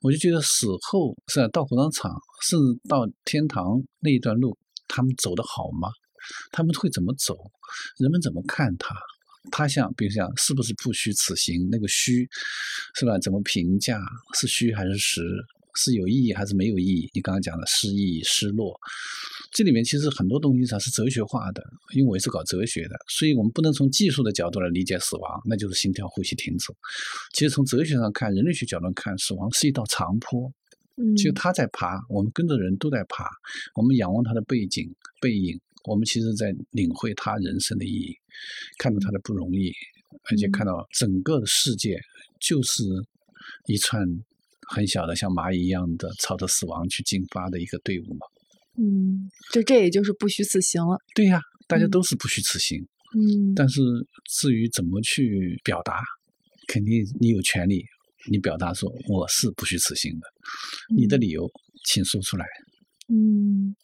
[0.03, 2.11] 我就觉得死后是到火葬场，
[2.49, 4.57] 甚至到天堂那一段路，
[4.89, 5.89] 他们走得好吗？
[6.51, 7.37] 他们会怎么走？
[7.99, 8.97] 人们怎么看他？
[9.53, 11.69] 他像，比如像，是不是不虚此行？
[11.71, 12.29] 那个虚，
[12.95, 13.17] 是吧？
[13.19, 14.01] 怎么评价？
[14.35, 15.23] 是虚还是实？
[15.77, 17.11] 是有意义还是没有意义？
[17.13, 18.75] 你刚刚讲的失意、失落，
[19.53, 21.63] 这里面其实很多东西它是哲学化的。
[21.95, 26.73] 因为我也是搞哲学的，所以我们不能从技术的角度来理解死亡，那就是心跳、呼吸停止。
[27.33, 30.53] 其实从哲学上看，人类学角度看，死亡是一道长坡，
[31.17, 33.29] 就他在爬，我们跟着人都在爬，
[33.75, 38.15] 我们仰望他的背景、背影，我们其实在领会他人生的意义，
[38.79, 39.73] 看到他的不容易，
[40.31, 41.99] 而且看到整个的世界
[42.41, 42.83] 就是
[43.67, 44.07] 一串。
[44.69, 48.27] 很小的，像蚂蚁一样的朝着死亡去进发的一个队伍嘛。
[48.79, 50.99] 嗯，就这也就是不虚此行了。
[51.15, 52.79] 对呀，大家都是不虚此行。
[53.15, 53.81] 嗯，但是
[54.27, 56.03] 至于怎么去表达，
[56.67, 57.85] 肯定你有权利，
[58.31, 60.27] 你表达说我是不虚此行的，
[60.95, 61.51] 你的理由
[61.85, 62.45] 请说出来。
[63.09, 63.75] 嗯。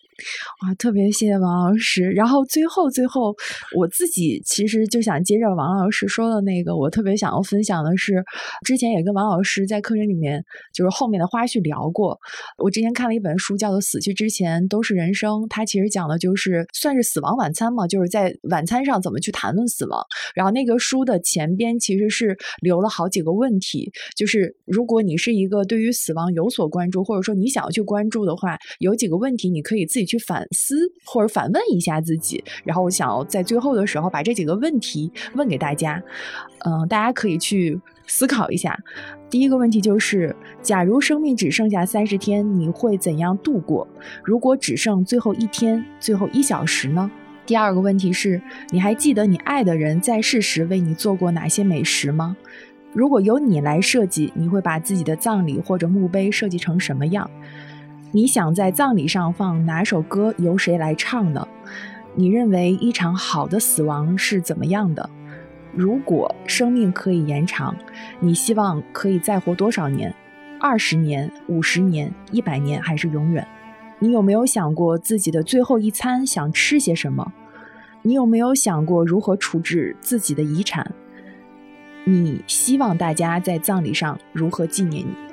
[0.62, 2.10] 哇，特别谢谢王老师。
[2.10, 3.34] 然后最后最后，
[3.76, 8.24] 我自己其实就想接着王老师说的那个，我特别想要分享的是，
[8.64, 10.42] 之前也跟王老师在课程里面
[10.72, 12.18] 就是后面的花絮聊过。
[12.58, 20.02] 我之前看了一本书，叫做《死去之前都是人生》，它其实讲的就是算是死亡晚餐嘛，就是在晚餐上怎么去谈论死亡。
[20.34, 30.11] 然后那个书的前边其实是留了好几个问题，就是如果你是一个对于死亡有所关注，或者说你想要去关注的话，有几个问题你可以自己去。
[30.12, 36.02] 去反思或者反问一下自己，然后我想要在最后的时候把这几个问题问给大家，
[36.66, 38.78] 嗯，大家可以去思考一下。
[39.30, 43.88] 第一个问题就是：假如生命只剩下三十天，你会怎样度过？
[44.22, 47.10] 如果只剩最后一天、最后一小时呢？
[47.46, 52.36] 第二个问题是：你还记得你爱的人在世时为你做过哪些美食吗？
[52.92, 57.30] 如果由你来设计，你会把自己的葬礼或者墓碑设计成什么样？
[58.14, 60.34] 你想在葬礼上放哪首歌？
[60.36, 61.48] 由谁来唱呢？
[62.14, 65.08] 你认为一场好的死亡是怎么样的？
[65.74, 67.74] 如果生命可以延长，
[68.20, 70.14] 你希望可以再活多少年？
[70.60, 73.48] 二十年、五十年、一百年，还是永远？
[73.98, 77.32] 你有没有想过自己的最后一餐想吃些什么？
[78.02, 80.92] 你有没有想过如何处置自己的遗产？
[82.04, 85.31] 你希望大家在葬礼上如何纪念你？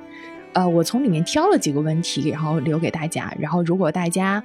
[0.53, 3.33] 呃，我从里面挑了几个问题，然后留给大家。
[3.39, 4.43] 然后，如果大家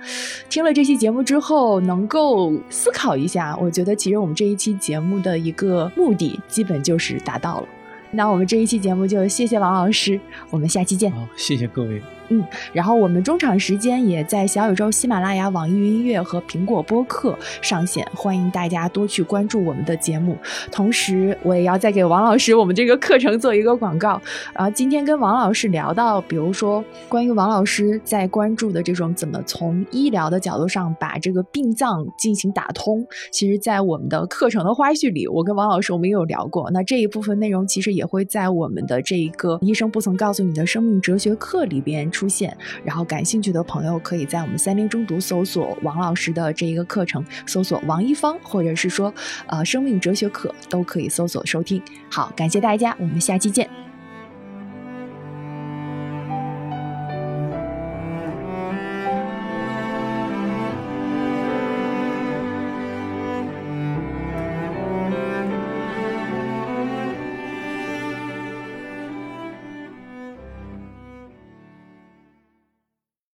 [0.48, 7.68] 听了这期节目之后能够思考一下，我觉得其实我们这一期节目的一个目的基本就是达到了。
[8.10, 11.10] 那我们这一期节目就谢谢王老师，我们下期见。
[11.10, 12.00] 好，谢谢各位。
[12.28, 20.36] 嗯，然后我们中场时间也在小宇宙、喜马拉雅、网易云音乐和苹果播客上线，欢迎大家多去关注我们的节目。
[20.72, 24.20] 同时，我也要再给王老师我们这个课程做一个广告。
[24.54, 36.70] 啊，今天跟王老师聊到，比如说关于王老师在关注的这种怎么从医疗的角度上把这个病脏进行打通，其实，在我们的课程的花絮里，我跟王老师我们也有聊过。
[36.70, 42.10] 那这一部分内容其实也会在我们的这一个医生不曾告诉你的生命哲学课里边。
[42.14, 49.12] 出现，然后感兴趣的朋友可以在我们三联中读搜索王老师的这一个课程，搜索王一方，或者是说
[49.48, 51.82] 呃生命哲学课都可以搜索收听。
[52.08, 53.68] 好，感谢大家，我们下期见。